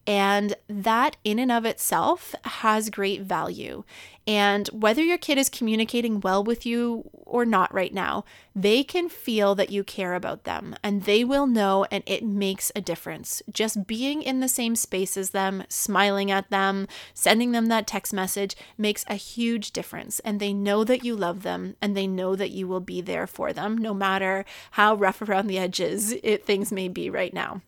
And 0.06 0.56
that, 0.68 1.16
in 1.24 1.40
and 1.40 1.52
of 1.52 1.66
itself, 1.66 2.36
has 2.44 2.90
great 2.90 3.22
value. 3.22 3.84
And 4.28 4.68
whether 4.68 5.02
your 5.02 5.18
kid 5.18 5.38
is 5.38 5.50
communicating 5.50 6.20
well 6.20 6.44
with 6.44 6.66
you 6.66 7.10
or 7.26 7.46
not 7.46 7.74
right 7.74 7.94
now, 7.94 8.24
they 8.56 8.84
can 8.84 9.10
feel 9.10 9.56
that 9.56 9.70
you 9.70 9.84
care 9.84 10.14
about 10.14 10.44
them 10.44 10.76
and 10.84 11.04
they 11.04 11.24
will 11.24 11.48
know, 11.48 11.86
and 11.92 12.04
it 12.06 12.24
makes 12.24 12.72
a 12.76 12.82
difference. 12.82 13.42
Just 13.52 13.88
being 13.88 14.22
in 14.22 14.40
the 14.40 14.48
same 14.48 14.76
space 14.76 15.18
as 15.18 15.32
them, 15.32 15.64
smiling 15.70 16.32
at 16.32 16.50
them, 16.50 16.88
sending 17.14 17.52
them 17.52 17.68
that 17.68 17.88
text 17.88 18.14
message 18.14 18.56
makes 18.78 19.06
a 19.08 19.16
huge 19.16 19.72
difference. 19.72 20.20
And 20.20 20.40
they 20.40 20.54
know 20.54 20.84
that 20.84 21.04
you 21.04 21.16
love 21.16 21.44
them 21.44 21.76
and 21.82 21.96
they 21.96 22.08
know 22.08 22.36
that 22.36 22.52
you 22.52 22.68
will 22.68 22.82
be 22.82 23.02
there 23.02 23.28
for 23.28 23.52
them 23.54 23.78
no 23.78 23.94
matter 23.94 24.46
how 24.72 24.96
rough 24.96 25.22
around 25.22 25.48
the 25.48 25.58
edges 25.58 26.12
it, 26.24 26.46
things 26.46 26.72
may 26.72 26.88
be 26.88 27.10
right 27.10 27.34
now. 27.34 27.62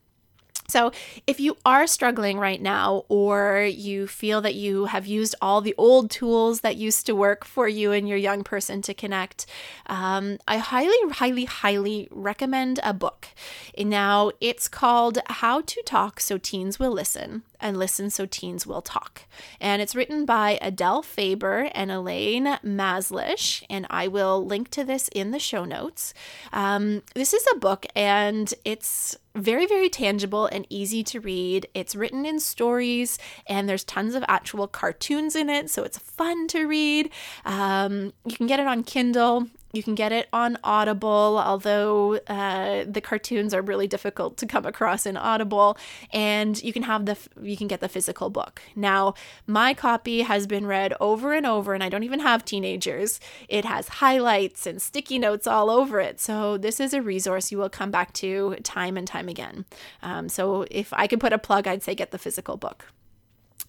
So, 0.68 0.92
if 1.28 1.40
you 1.40 1.58
are 1.66 1.86
struggling 1.86 2.40
right 2.40 2.62
now, 2.62 3.06
or 3.08 3.62
you 3.62 4.08
feel 4.08 4.42
that 4.42 4.56
you 4.56 4.86
have 4.86 5.06
used 5.06 5.36
all 5.42 5.62
the 5.62 5.76
old 5.78 6.10
tools 6.10 6.62
that 6.62 6.76
used 6.76 7.06
to 7.06 7.16
work 7.16 7.46
for 7.46 7.68
you 7.68 7.92
and 7.92 8.10
your 8.10 8.18
young 8.18 8.44
person 8.44 8.82
to 8.84 8.94
connect, 8.94 9.46
um, 9.88 10.38
I 10.48 10.58
highly, 10.58 10.98
highly, 11.12 11.46
highly 11.46 12.08
recommend 12.10 12.80
a 12.84 12.94
book. 12.94 13.28
Now, 13.78 14.32
it's 14.42 14.68
called 14.68 15.20
How 15.28 15.62
to 15.62 15.82
Talk 15.84 16.20
So 16.20 16.38
Teens 16.38 16.80
Will 16.80 16.92
Listen 16.92 17.44
and 17.66 17.78
Listen 17.78 18.12
So 18.12 18.28
Teens 18.28 18.68
Will 18.68 18.84
Talk. 18.84 19.24
And 19.60 19.82
it's 19.82 19.96
written 19.96 20.24
by 20.24 20.60
Adele 20.62 21.02
Faber 21.02 21.72
and 21.74 21.92
Elaine 21.92 22.60
Mazlish. 22.64 23.64
And 23.72 23.88
I 23.90 24.08
will 24.08 24.46
link 24.46 24.70
to 24.70 24.84
this 24.84 25.10
in 25.16 25.32
the 25.32 25.40
show 25.40 25.66
notes. 25.66 26.14
Um, 26.54 27.02
this 27.16 27.34
is 27.34 27.44
a 27.52 27.58
book 27.58 27.88
and 27.96 28.54
it's 28.64 29.18
very, 29.34 29.66
very 29.66 29.90
tangible 29.90 30.46
and 30.46 30.68
easy 30.70 31.04
to 31.06 31.20
read. 31.20 31.68
It's 31.74 31.96
written 31.96 32.24
in 32.24 32.40
stories 32.40 33.18
and 33.48 33.68
there's 33.68 33.84
tons 33.84 34.14
of 34.14 34.24
actual 34.28 34.68
cartoons 34.68 35.36
in 35.36 35.50
it. 35.50 35.72
So 35.72 35.84
it's 35.84 35.98
fun 35.98 36.48
to 36.50 36.66
read. 36.68 37.10
Um, 37.46 38.14
you 38.26 38.36
can 38.36 38.46
get 38.46 38.60
it 38.60 38.68
on 38.68 38.84
Kindle. 38.84 39.48
You 39.76 39.84
can 39.84 39.94
get 39.94 40.14
it 40.14 40.30
on 40.32 40.58
Audible, 40.64 41.42
although 41.44 42.16
uh, 42.28 42.86
the 42.88 43.02
cartoons 43.02 43.54
are 43.54 43.62
really 43.62 43.88
difficult 43.88 44.38
to 44.38 44.46
come 44.46 44.66
across 44.66 45.06
in 45.06 45.18
Audible. 45.18 45.78
And 46.14 46.62
you 46.64 46.72
can 46.72 46.84
have 46.84 47.06
the 47.06 47.18
you 47.42 47.58
can 47.58 47.68
get 47.68 47.82
the 47.82 47.90
physical 47.90 48.30
book. 48.30 48.62
Now, 48.76 49.16
my 49.46 49.74
copy 49.74 50.22
has 50.22 50.48
been 50.48 50.66
read 50.66 50.94
over 51.02 51.34
and 51.34 51.46
over, 51.46 51.74
and 51.74 51.84
I 51.84 51.90
don't 51.90 52.04
even 52.04 52.22
have 52.22 52.46
teenagers. 52.46 53.20
It 53.50 53.66
has 53.66 53.90
highlights 53.90 54.66
and 54.66 54.82
sticky 54.82 55.20
notes 55.20 55.46
all 55.46 55.70
over 55.70 56.00
it. 56.00 56.22
So 56.22 56.58
this 56.58 56.80
is 56.80 56.94
a 56.94 57.02
resource 57.02 57.52
you 57.52 57.58
will 57.58 57.70
come 57.70 57.92
back 57.92 58.14
to 58.14 58.56
time 58.64 58.96
and 58.96 59.06
time 59.06 59.28
again. 59.28 59.66
Um, 60.02 60.30
so 60.30 60.66
if 60.72 60.94
I 60.94 61.08
could 61.08 61.20
put 61.20 61.34
a 61.34 61.38
plug, 61.38 61.68
I'd 61.68 61.84
say 61.84 61.96
get 61.96 62.12
the 62.12 62.18
physical 62.18 62.56
book. 62.56 62.86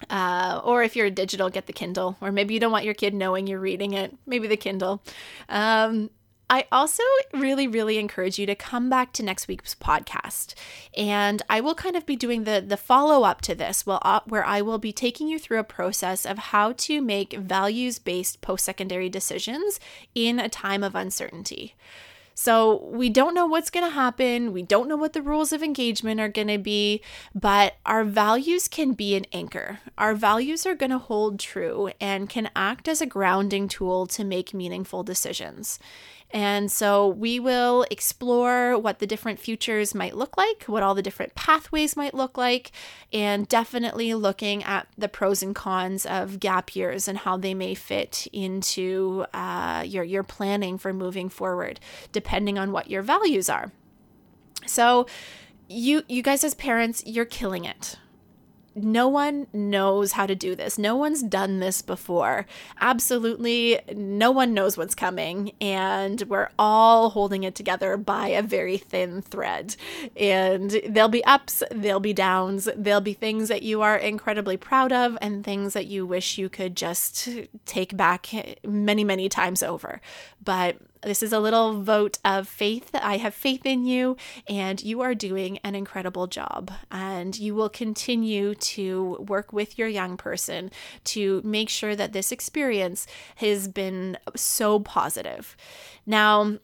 Uh, 0.09 0.61
or 0.63 0.83
if 0.83 0.95
you're 0.95 1.07
a 1.07 1.11
digital, 1.11 1.49
get 1.49 1.67
the 1.67 1.73
Kindle. 1.73 2.17
Or 2.21 2.31
maybe 2.31 2.53
you 2.53 2.59
don't 2.59 2.71
want 2.71 2.85
your 2.85 2.93
kid 2.93 3.13
knowing 3.13 3.47
you're 3.47 3.59
reading 3.59 3.93
it, 3.93 4.15
maybe 4.25 4.47
the 4.47 4.57
Kindle. 4.57 5.01
Um, 5.49 6.09
I 6.49 6.65
also 6.71 7.03
really, 7.33 7.67
really 7.67 7.97
encourage 7.97 8.39
you 8.39 8.45
to 8.45 8.55
come 8.55 8.89
back 8.89 9.11
to 9.13 9.23
next 9.23 9.49
week's 9.49 9.75
podcast. 9.75 10.53
And 10.95 11.41
I 11.49 11.59
will 11.59 11.75
kind 11.75 11.97
of 11.97 12.05
be 12.05 12.15
doing 12.15 12.45
the, 12.45 12.63
the 12.65 12.77
follow 12.77 13.23
up 13.23 13.41
to 13.41 13.55
this, 13.55 13.85
well, 13.85 13.99
uh, 14.03 14.21
where 14.25 14.45
I 14.45 14.61
will 14.61 14.77
be 14.77 14.93
taking 14.93 15.27
you 15.27 15.39
through 15.39 15.59
a 15.59 15.65
process 15.65 16.25
of 16.25 16.37
how 16.37 16.71
to 16.73 17.01
make 17.01 17.33
values 17.33 17.99
based 17.99 18.39
post 18.39 18.63
secondary 18.63 19.09
decisions 19.09 19.79
in 20.15 20.39
a 20.39 20.47
time 20.47 20.83
of 20.83 20.95
uncertainty. 20.95 21.75
So 22.39 22.83
we 22.91 23.09
don't 23.09 23.33
know 23.33 23.47
what's 23.47 23.71
going 23.71 23.83
to 23.83 23.91
happen. 23.91 24.53
We 24.53 24.61
don't 24.61 24.87
know 24.87 24.95
what 24.95 25.13
the 25.13 25.23
rules 25.23 25.51
of 25.51 25.63
engagement 25.63 26.19
are 26.19 26.29
going 26.29 26.49
to 26.49 26.59
be, 26.59 27.01
but 27.33 27.77
our 27.83 28.03
values 28.03 28.67
can 28.67 28.93
be 28.93 29.15
an 29.15 29.25
anchor. 29.33 29.79
Our 29.97 30.13
values 30.13 30.63
are 30.67 30.75
going 30.75 30.91
to 30.91 30.99
hold 30.99 31.39
true 31.39 31.89
and 31.99 32.29
can 32.29 32.51
act 32.55 32.87
as 32.87 33.01
a 33.01 33.07
grounding 33.07 33.67
tool 33.67 34.05
to 34.05 34.23
make 34.23 34.53
meaningful 34.53 35.01
decisions. 35.01 35.79
And 36.31 36.69
so 36.71 37.07
we 37.07 37.39
will 37.39 37.85
explore 37.89 38.77
what 38.77 38.99
the 38.99 39.07
different 39.07 39.39
futures 39.39 39.95
might 39.95 40.15
look 40.15 40.37
like, 40.37 40.63
what 40.63 40.83
all 40.83 40.93
the 40.93 41.01
different 41.01 41.35
pathways 41.35 41.95
might 41.95 42.13
look 42.13 42.37
like, 42.37 42.71
and 43.13 43.47
definitely 43.47 44.13
looking 44.13 44.63
at 44.63 44.87
the 44.97 45.07
pros 45.07 45.41
and 45.41 45.55
cons 45.55 46.05
of 46.05 46.39
gap 46.39 46.75
years 46.75 47.07
and 47.07 47.19
how 47.19 47.37
they 47.37 47.53
may 47.53 47.73
fit 47.73 48.27
into 48.33 49.25
uh, 49.33 49.83
your, 49.87 50.03
your 50.03 50.23
planning 50.23 50.77
for 50.77 50.93
moving 50.93 51.29
forward, 51.29 51.79
depending 52.11 52.57
on 52.59 52.73
what 52.73 52.89
your 52.89 53.01
values 53.01 53.49
are. 53.49 53.71
So, 54.65 55.07
you 55.69 56.03
you 56.07 56.23
guys 56.23 56.45
as 56.45 56.53
parents, 56.55 57.03
you're 57.05 57.25
killing 57.25 57.65
it 57.65 57.97
no 58.77 59.07
one 59.07 59.47
knows 59.53 60.13
how 60.13 60.25
to 60.25 60.35
do 60.35 60.55
this. 60.55 60.77
No 60.77 60.95
one's 60.95 61.23
done 61.23 61.59
this 61.59 61.81
before. 61.81 62.45
Absolutely 62.79 63.79
no 63.93 64.31
one 64.31 64.53
knows 64.53 64.77
what's 64.77 64.95
coming. 64.95 65.51
And 65.59 66.21
we're 66.23 66.49
all 66.57 67.09
holding 67.09 67.43
it 67.43 67.55
together 67.55 67.97
by 67.97 68.29
a 68.29 68.41
very 68.41 68.77
thin 68.77 69.21
thread. 69.21 69.75
And 70.15 70.79
there'll 70.87 71.09
be 71.09 71.25
ups, 71.25 71.63
there'll 71.71 71.99
be 71.99 72.13
downs, 72.13 72.69
there'll 72.75 73.01
be 73.01 73.13
things 73.13 73.49
that 73.49 73.63
you 73.63 73.81
are 73.81 73.97
incredibly 73.97 74.57
proud 74.57 74.91
of, 74.91 75.17
and 75.21 75.43
things 75.43 75.73
that 75.73 75.87
you 75.87 76.05
wish 76.05 76.37
you 76.37 76.49
could 76.49 76.75
just 76.75 77.29
take 77.65 77.97
back 77.97 78.29
many, 78.65 79.03
many 79.03 79.29
times 79.29 79.63
over. 79.63 80.01
But 80.43 80.77
this 81.07 81.23
is 81.23 81.33
a 81.33 81.39
little 81.39 81.81
vote 81.81 82.19
of 82.25 82.47
faith 82.47 82.91
I 82.93 83.17
have 83.17 83.33
faith 83.33 83.65
in 83.65 83.85
you 83.85 84.17
and 84.47 84.83
you 84.83 85.01
are 85.01 85.15
doing 85.15 85.57
an 85.63 85.75
incredible 85.75 86.27
job. 86.27 86.71
And 86.91 87.37
you 87.37 87.55
will 87.55 87.69
continue 87.69 88.55
to 88.55 89.25
work 89.27 89.53
with 89.53 89.77
your 89.77 89.87
young 89.87 90.17
person 90.17 90.71
to 91.05 91.41
make 91.43 91.69
sure 91.69 91.95
that 91.95 92.13
this 92.13 92.31
experience 92.31 93.07
has 93.37 93.67
been 93.67 94.17
so 94.35 94.79
positive. 94.79 95.55
Now, 96.05 96.57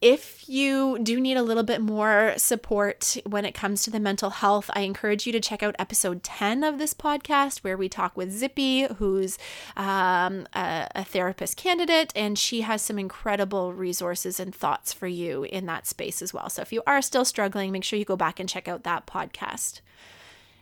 if 0.00 0.48
you 0.48 0.98
do 1.02 1.20
need 1.20 1.36
a 1.36 1.42
little 1.42 1.62
bit 1.62 1.82
more 1.82 2.32
support 2.38 3.18
when 3.26 3.44
it 3.44 3.52
comes 3.52 3.82
to 3.82 3.90
the 3.90 4.00
mental 4.00 4.30
health, 4.30 4.70
I 4.72 4.80
encourage 4.80 5.26
you 5.26 5.32
to 5.32 5.40
check 5.40 5.62
out 5.62 5.76
episode 5.78 6.22
10 6.22 6.64
of 6.64 6.78
this 6.78 6.94
podcast 6.94 7.58
where 7.58 7.76
we 7.76 7.90
talk 7.90 8.16
with 8.16 8.32
Zippy, 8.32 8.84
who's 8.94 9.36
um, 9.76 10.46
a, 10.54 10.88
a 10.94 11.04
therapist 11.04 11.58
candidate, 11.58 12.14
and 12.16 12.38
she 12.38 12.62
has 12.62 12.80
some 12.80 12.98
incredible 12.98 13.74
resources 13.74 14.40
and 14.40 14.54
thoughts 14.54 14.90
for 14.90 15.06
you 15.06 15.44
in 15.44 15.66
that 15.66 15.86
space 15.86 16.22
as 16.22 16.32
well. 16.32 16.48
So 16.48 16.62
if 16.62 16.72
you 16.72 16.82
are 16.86 17.02
still 17.02 17.26
struggling, 17.26 17.70
make 17.70 17.84
sure 17.84 17.98
you 17.98 18.06
go 18.06 18.16
back 18.16 18.40
and 18.40 18.48
check 18.48 18.68
out 18.68 18.84
that 18.84 19.06
podcast. 19.06 19.82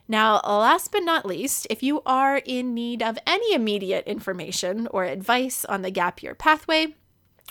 Now, 0.08 0.40
last 0.40 0.90
but 0.90 1.04
not 1.04 1.26
least, 1.26 1.66
if 1.70 1.82
you 1.82 2.02
are 2.06 2.38
in 2.38 2.74
need 2.74 3.02
of 3.02 3.18
any 3.24 3.54
immediate 3.54 4.06
information 4.06 4.88
or 4.90 5.04
advice 5.04 5.64
on 5.66 5.82
the 5.82 5.90
gap 5.90 6.22
year 6.22 6.34
pathway, 6.34 6.94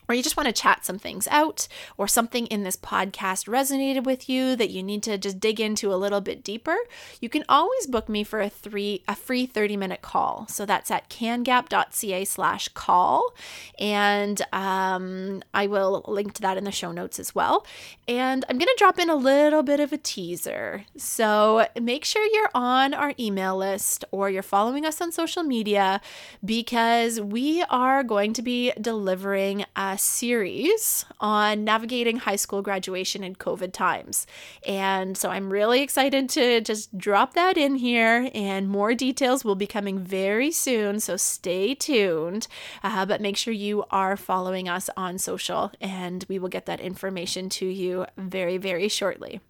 or 0.08 0.16
you 0.16 0.24
just 0.24 0.38
want 0.38 0.48
to 0.48 0.54
chat 0.54 0.86
some 0.86 1.00
things 1.00 1.28
out, 1.30 1.68
or 1.98 2.08
something 2.08 2.46
in 2.48 2.64
this 2.64 2.78
podcast 2.78 3.48
resonated 3.48 4.04
with 4.04 4.30
you 4.30 4.56
that 4.56 4.70
you 4.70 4.84
need 4.84 5.04
to 5.04 5.18
just 5.18 5.40
dig 5.40 5.60
into 5.60 5.94
a 5.94 5.96
little 5.96 6.22
bit 6.22 6.44
deeper, 6.44 6.78
you 7.20 7.30
can 7.30 7.44
always 7.50 7.88
book 7.88 8.08
me 8.08 8.24
for 8.24 8.40
a 8.40 8.50
three 8.50 9.04
a 9.08 9.16
free 9.16 9.46
30 9.46 9.78
minute 9.78 10.02
call. 10.02 10.48
So 10.48 10.66
that's 10.66 10.92
at 10.92 11.10
cangap.ca 11.10 12.26
slash 12.26 12.68
call. 12.70 13.34
And 13.80 14.42
um, 14.54 15.44
I 15.54 15.68
will 15.68 16.04
link 16.08 16.34
to 16.36 16.42
that 16.42 16.58
in 16.58 16.64
the 16.64 16.72
show 16.72 16.92
notes 16.92 17.20
as 17.20 17.34
well. 17.34 17.66
And 18.08 18.46
I'm 18.50 18.58
to 18.68 18.76
drop 18.78 19.00
in 19.00 19.10
a 19.10 19.16
little 19.16 19.64
bit 19.64 19.80
of 19.80 19.92
a 19.92 19.98
teaser. 19.98 20.86
So 20.96 21.68
make 21.80 22.06
sure 22.06 22.26
you're 22.26 22.50
on 22.54 22.94
our 22.94 23.14
email 23.20 23.58
list 23.58 24.06
or 24.12 24.30
you're 24.30 24.44
following 24.44 24.86
us 24.86 25.02
on 25.02 25.12
social 25.12 25.44
media 25.44 26.02
because 26.44 27.20
we 27.20 27.64
are 27.70 28.04
going 28.04 28.34
to 28.34 28.42
be 28.42 28.72
delivering 28.80 29.66
a 29.76 29.97
series 29.98 31.06
on 31.20 31.64
navigating 31.64 32.18
high 32.18 32.36
school 32.36 32.62
graduation 32.62 33.24
in 33.24 33.36
COVID 33.36 33.74
times. 33.74 34.28
And 34.66 35.18
so 35.18 35.30
I'm 35.30 35.52
really 35.52 35.82
excited 35.82 36.30
to 36.30 36.62
just 36.62 36.98
drop 36.98 37.34
that 37.34 37.58
in 37.58 37.76
here, 37.76 38.30
and 38.34 38.70
more 38.70 38.94
details 38.94 39.44
will 39.44 39.56
be 39.56 39.68
coming 39.68 40.00
very 40.00 40.52
soon. 40.52 41.00
So 41.00 41.18
stay 41.18 41.76
tuned. 41.76 42.48
Uh, 42.84 43.06
but 43.06 43.22
make 43.22 43.38
sure 43.38 43.54
you 43.54 43.84
are 43.92 44.18
following 44.18 44.70
us 44.70 44.90
on 44.96 45.18
social, 45.18 45.72
and 45.82 46.26
we 46.30 46.40
will 46.40 46.50
get 46.50 46.66
that 46.66 46.80
information 46.80 47.50
to 47.50 47.66
you 47.66 48.06
very, 48.18 48.58
very 48.58 48.88
shortly. 48.88 49.42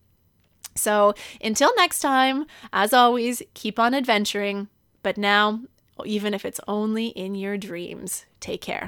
So 0.75 1.13
until 1.41 1.75
next 1.75 1.99
time, 1.99 2.45
as 2.71 2.93
always, 2.93 3.41
keep 3.53 3.79
on 3.79 3.93
adventuring. 3.93 4.67
But 5.03 5.17
now, 5.17 5.61
even 6.05 6.33
if 6.33 6.45
it's 6.45 6.59
only 6.67 7.07
in 7.07 7.33
your 7.33 7.57
dreams, 7.57 8.25
take 8.39 8.61
care. 8.61 8.87